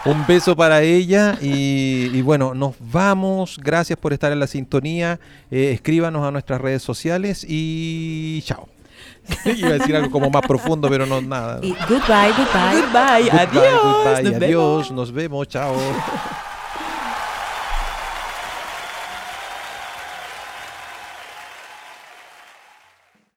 [0.05, 3.61] Un beso para ella y, y bueno, nos vamos.
[3.63, 5.21] Gracias por estar en la sintonía.
[5.53, 8.69] Eh, escríbanos a nuestras redes sociales y chao.
[9.45, 11.61] Iba a decir algo como más profundo, pero no nada.
[11.63, 12.83] Y goodbye, goodbye.
[12.83, 13.83] Goodbye, Goodbye, adiós.
[13.83, 14.43] goodbye, nos vemos.
[14.43, 15.77] adiós, nos vemos, chao.